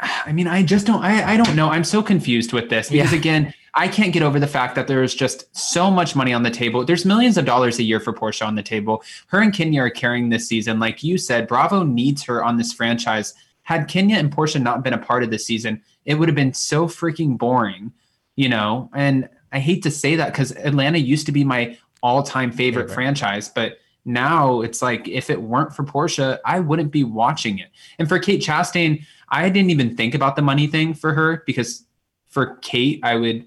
[0.00, 1.70] I mean, I just don't, I, I don't know.
[1.70, 3.18] I'm so confused with this because yeah.
[3.18, 6.42] again, I can't get over the fact that there is just so much money on
[6.42, 6.84] the table.
[6.84, 9.02] There's millions of dollars a year for Porsha on the table.
[9.26, 10.78] Her and Kenya are carrying this season.
[10.78, 13.34] Like you said, Bravo needs her on this franchise.
[13.62, 16.54] Had Kenya and Porsha not been a part of this season, it would have been
[16.54, 17.92] so freaking boring,
[18.36, 18.90] you know?
[18.94, 22.90] And I hate to say that because Atlanta used to be my all time favorite,
[22.90, 27.68] franchise, but now it's like if it weren't for Porsha, I wouldn't be watching it.
[27.98, 31.84] And for Kate Chastain, I didn't even think about the money thing for her because
[32.28, 33.44] for Kate, I would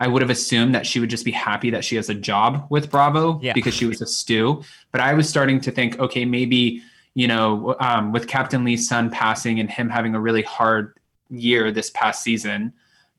[0.00, 2.66] I would have assumed that she would just be happy that she has a job
[2.70, 3.52] with Bravo yeah.
[3.52, 4.62] because she was a stew.
[4.92, 6.82] But I was starting to think, okay, maybe,
[7.14, 10.98] you know, um, with Captain Lee's son passing and him having a really hard
[11.28, 12.72] year this past season,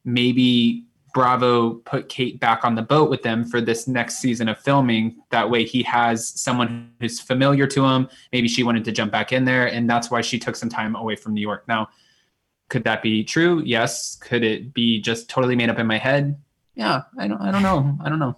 [0.03, 4.57] maybe Bravo put Kate back on the boat with them for this next season of
[4.57, 5.17] filming.
[5.29, 8.09] That way he has someone who's familiar to him.
[8.31, 9.67] Maybe she wanted to jump back in there.
[9.67, 11.67] And that's why she took some time away from New York.
[11.67, 11.89] Now,
[12.69, 13.61] could that be true?
[13.63, 14.15] Yes.
[14.15, 16.39] Could it be just totally made up in my head?
[16.75, 17.97] Yeah, I don't, I don't know.
[18.03, 18.35] I don't know.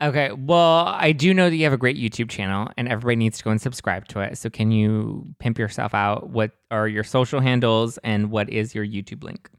[0.02, 0.32] okay.
[0.32, 3.44] Well, I do know that you have a great YouTube channel and everybody needs to
[3.44, 4.38] go and subscribe to it.
[4.38, 6.30] So can you pimp yourself out?
[6.30, 9.50] What are your social handles and what is your YouTube link?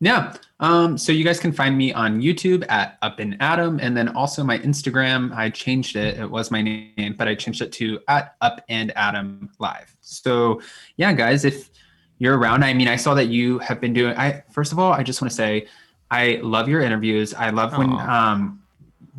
[0.00, 0.34] Yeah.
[0.60, 4.08] Um, so you guys can find me on YouTube at Up and Adam, and then
[4.10, 5.34] also my Instagram.
[5.34, 6.18] I changed it.
[6.18, 9.96] It was my name, but I changed it to at Up and Adam Live.
[10.00, 10.60] So
[10.96, 11.70] yeah, guys, if
[12.18, 12.64] you're around.
[12.64, 14.16] I mean, I saw that you have been doing.
[14.16, 15.66] I first of all, I just want to say,
[16.10, 17.34] I love your interviews.
[17.34, 18.62] I love when um,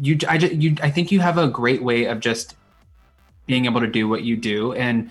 [0.01, 0.17] you.
[0.27, 0.76] I just you.
[0.81, 2.55] I think you have a great way of just
[3.45, 5.09] being able to do what you do, and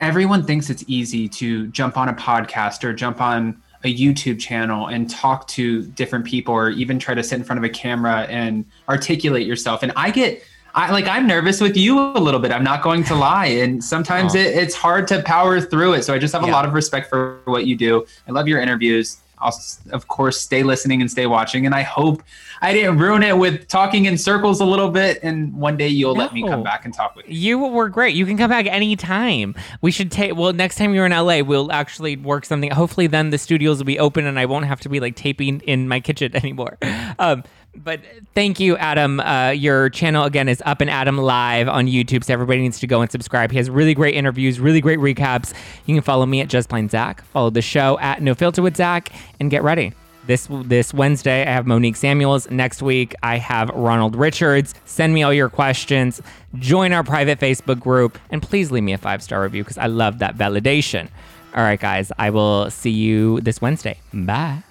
[0.00, 4.86] everyone thinks it's easy to jump on a podcast or jump on a YouTube channel
[4.86, 8.22] and talk to different people, or even try to sit in front of a camera
[8.30, 9.82] and articulate yourself.
[9.82, 10.42] And I get
[10.76, 12.50] I like I'm nervous with you a little bit.
[12.52, 14.38] I'm not going to lie, and sometimes Oh.
[14.38, 16.02] it, it's hard to power through it.
[16.04, 18.04] So I just have a lot of respect for what you do.
[18.28, 19.18] I love your interviews.
[19.40, 19.52] I'll
[19.92, 22.22] of course stay listening and stay watching, and I hope
[22.62, 25.18] I didn't ruin it with talking in circles a little bit.
[25.22, 27.34] And one day you'll let me come back and talk with you.
[27.36, 28.14] You were great.
[28.16, 29.54] You can come back anytime.
[29.82, 32.70] We should take, well, next time you're in LA, we'll actually work something.
[32.70, 35.60] Hopefully, then the studios will be open and I won't have to be like taping
[35.60, 36.78] in my kitchen anymore.
[37.18, 37.44] Um,
[37.76, 38.00] but
[38.34, 39.20] thank you, Adam.
[39.20, 42.86] Uh, your channel again is up and Adam live on YouTube, so everybody needs to
[42.86, 43.50] go and subscribe.
[43.50, 45.52] He has really great interviews, really great recaps.
[45.86, 47.24] You can follow me at Just Plain Zack.
[47.26, 49.10] Follow the show at No Filter with Zack,
[49.40, 49.92] and get ready.
[50.26, 52.50] This this Wednesday, I have Monique Samuels.
[52.50, 54.74] Next week, I have Ronald Richards.
[54.86, 56.22] Send me all your questions.
[56.58, 59.86] Join our private Facebook group, and please leave me a five star review because I
[59.86, 61.08] love that validation.
[61.54, 63.98] All right, guys, I will see you this Wednesday.
[64.12, 64.62] Bye.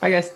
[0.00, 0.32] Bye, guys.